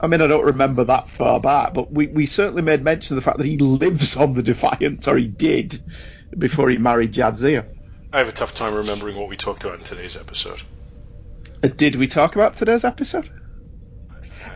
[0.03, 3.23] I mean, I don't remember that far back, but we, we certainly made mention of
[3.23, 5.83] the fact that he lives on the Defiant, or he did
[6.37, 7.67] before he married Jadzia.
[8.13, 10.63] I have a tough time remembering what we talked about in today's episode.
[11.63, 13.29] Uh, did we talk about today's episode?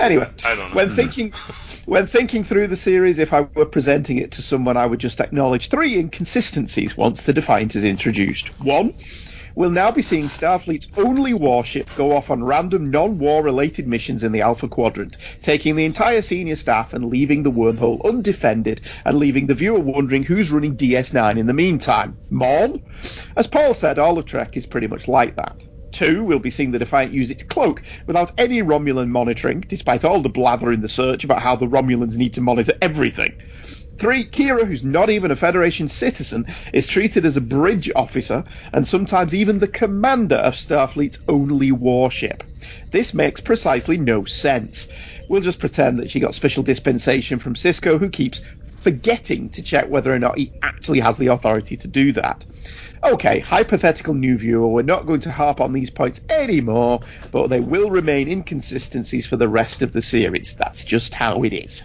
[0.00, 0.76] Anyway, I don't know.
[0.76, 1.32] when thinking
[1.86, 5.20] when thinking through the series, if I were presenting it to someone, I would just
[5.20, 8.48] acknowledge three inconsistencies once the Defiant is introduced.
[8.60, 8.94] One,
[9.54, 14.32] we'll now be seeing Starfleet's only warship go off on random non-war related missions in
[14.32, 19.46] the Alpha Quadrant, taking the entire senior staff and leaving the wormhole undefended and leaving
[19.46, 22.16] the viewer wondering who's running DS9 in the meantime.
[22.30, 22.82] Mon?
[23.36, 25.64] As Paul said, all of Trek is pretty much like that.
[25.94, 30.20] Two, we'll be seeing the Defiant use its cloak without any Romulan monitoring, despite all
[30.20, 33.32] the blather in the search about how the Romulans need to monitor everything.
[33.96, 38.86] Three, Kira, who's not even a Federation citizen, is treated as a bridge officer and
[38.86, 42.42] sometimes even the commander of Starfleet's only warship.
[42.90, 44.88] This makes precisely no sense.
[45.28, 48.42] We'll just pretend that she got special dispensation from Sisko, who keeps
[48.84, 52.44] forgetting to check whether or not he actually has the authority to do that.
[53.02, 57.60] Okay, hypothetical new viewer, we're not going to harp on these points anymore, but they
[57.60, 60.54] will remain inconsistencies for the rest of the series.
[60.58, 61.84] That's just how it is.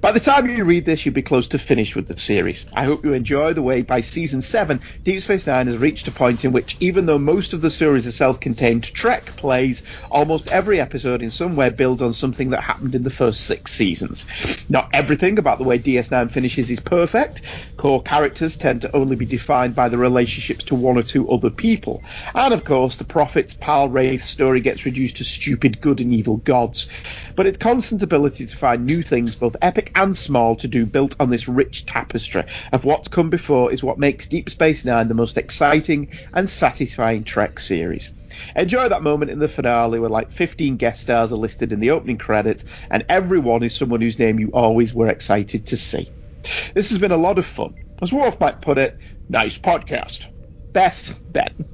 [0.00, 2.66] By the time you read this, you'll be close to finished with the series.
[2.74, 6.10] I hope you enjoy the way by season 7, Deep Space Nine has reached a
[6.10, 10.50] point in which, even though most of the stories are self contained Trek plays, almost
[10.50, 14.26] every episode in some way builds on something that happened in the first six seasons.
[14.68, 17.42] Not everything about the way DS9 finishes is perfect.
[17.76, 21.50] Core characters tend to only be defined by the relationships to one or two other
[21.50, 22.02] people.
[22.34, 26.88] And of course, the Prophet's Pah-wraith story gets reduced to stupid good and evil gods.
[27.34, 31.14] But its constant ability to find new things, both epic and small, to do built
[31.18, 35.14] on this rich tapestry of what's come before is what makes Deep Space Nine the
[35.14, 38.12] most exciting and satisfying Trek series.
[38.56, 41.90] Enjoy that moment in the finale where like 15 guest stars are listed in the
[41.90, 46.10] opening credits, and everyone is someone whose name you always were excited to see.
[46.74, 47.74] This has been a lot of fun.
[48.00, 48.98] As Worf might put it,
[49.28, 50.26] nice podcast.
[50.72, 51.68] Best, Ben.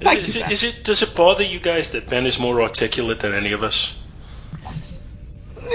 [0.00, 0.80] Is, is, it, is it?
[0.82, 4.01] Does it bother you guys that Ben is more articulate than any of us?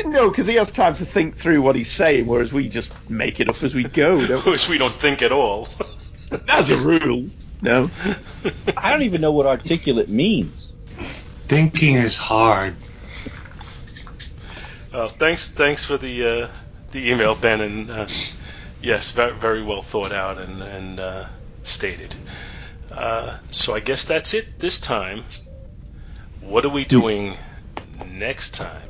[0.06, 3.40] No, because he has time to think through what he's saying, whereas we just make
[3.40, 4.26] it up as we go.
[4.28, 4.52] Don't we?
[4.52, 5.68] Which we don't think at all.
[6.50, 7.28] As a rule,
[7.62, 7.90] no.
[8.78, 10.74] I don't even know what articulate means.
[11.48, 12.76] Thinking is hard.
[14.92, 16.48] Uh, thanks, thanks for the uh,
[16.92, 18.08] the email, Ben, and uh,
[18.82, 21.26] yes, very, very well thought out and and uh,
[21.64, 22.14] stated.
[22.92, 25.24] Uh, so I guess that's it this time.
[26.42, 27.38] What are we doing
[28.06, 28.87] next time?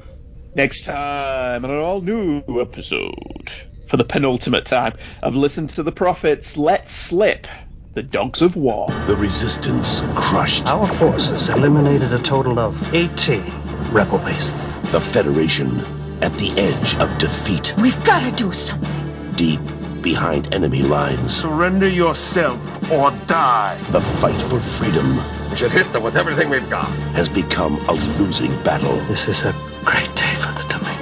[0.58, 3.51] Next time on an all new episode,
[3.86, 7.45] for the penultimate time, I've listened to the prophets Let Slip,
[7.93, 8.88] the Dogs of War.
[9.05, 10.66] The resistance crushed.
[10.66, 13.43] Our forces eliminated a total of 18
[13.91, 14.74] rebel bases.
[14.91, 15.80] The Federation
[16.24, 17.76] at the edge of defeat.
[17.78, 19.34] We've got to do something.
[19.34, 19.76] Deep
[20.08, 21.36] behind enemy lines.
[21.36, 22.58] Surrender yourself
[22.89, 23.78] or die.
[23.91, 25.18] The fight for freedom
[25.51, 26.88] We should hit them with everything we've got.
[27.20, 28.95] has become a losing battle.
[29.08, 29.53] This is a
[29.84, 31.01] great day for the Domain.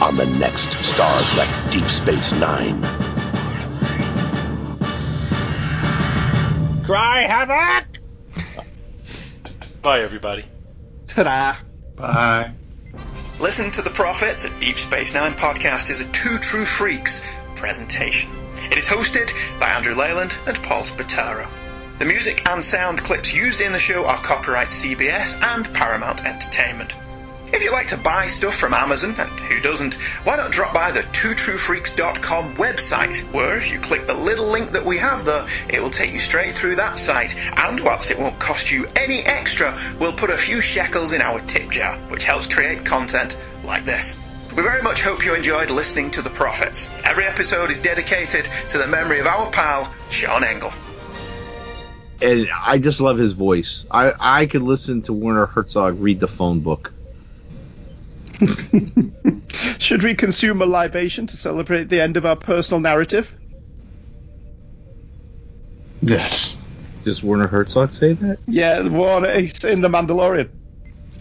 [0.00, 2.80] On the next Star Trek Deep Space Nine.
[6.84, 7.84] Cry havoc!
[9.82, 10.44] Bye, everybody.
[11.08, 11.56] Ta-da!
[11.94, 12.52] Bye.
[13.38, 17.22] Listen to the Prophets, a Deep Space Nine podcast, is a Two True Freaks
[17.56, 18.30] presentation.
[18.70, 21.46] It is hosted by Andrew Leyland and Paul Spataro.
[21.98, 26.94] The music and sound clips used in the show are copyright CBS and Paramount Entertainment.
[27.52, 29.94] If you like to buy stuff from Amazon, and who doesn't,
[30.24, 34.84] why not drop by the twotruefreaks.com website, where if you click the little link that
[34.84, 38.38] we have there, it will take you straight through that site, and whilst it won't
[38.40, 42.48] cost you any extra, we'll put a few shekels in our tip jar, which helps
[42.48, 44.18] create content like this.
[44.56, 46.88] We very much hope you enjoyed listening to The Prophets.
[47.04, 50.72] Every episode is dedicated to the memory of our pal, Sean Engel.
[52.22, 53.84] And I just love his voice.
[53.90, 56.94] I, I could listen to Werner Herzog read the phone book.
[59.78, 63.30] Should we consume a libation to celebrate the end of our personal narrative?
[66.00, 66.56] Yes.
[67.04, 68.38] Does Werner Herzog say that?
[68.48, 70.48] Yeah, Werner he's in The Mandalorian.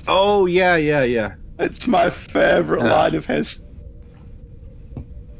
[0.08, 1.36] Oh yeah, yeah, yeah.
[1.58, 3.60] It's my favourite line of his.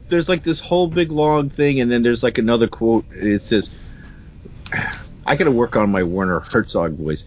[0.08, 3.06] There's like this whole big long thing, and then there's like another quote.
[3.12, 3.70] It says,
[5.26, 7.26] "I gotta work on my Werner Herzog voice.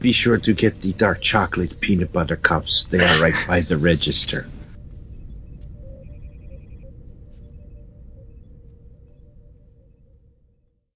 [0.00, 2.84] Be sure to get the dark chocolate peanut butter cups.
[2.84, 4.46] They are right by the register."